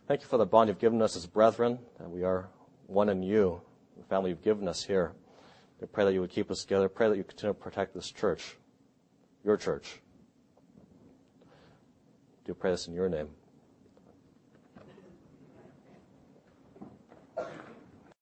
thank 0.07 0.23
you 0.23 0.27
for 0.27 0.39
the 0.39 0.47
bond 0.47 0.69
you've 0.69 0.79
given 0.79 1.03
us 1.03 1.17
as 1.17 1.27
brethren, 1.27 1.79
that 1.99 2.11
we 2.11 2.25
are 2.25 2.49
one 2.87 3.09
in 3.09 3.23
you, 3.23 3.61
the 3.97 4.05
family 4.05 4.31
you've 4.31 4.43
given 4.43 4.69
us 4.69 4.83
here. 4.83 5.13
We 5.81 5.87
pray 5.87 6.05
that 6.05 6.13
you 6.13 6.21
would 6.21 6.31
keep 6.31 6.51
us 6.51 6.63
together. 6.63 6.89
Pray 6.89 7.09
that 7.09 7.17
you 7.17 7.25
continue 7.25 7.55
to 7.55 7.61
protect 7.61 7.95
this 7.95 8.11
church, 8.11 8.57
your 9.45 9.57
church. 9.57 10.01
Do 12.45 12.55
pray 12.55 12.71
this 12.71 12.87
in 12.87 12.95
your 12.95 13.09
name. 13.09 13.29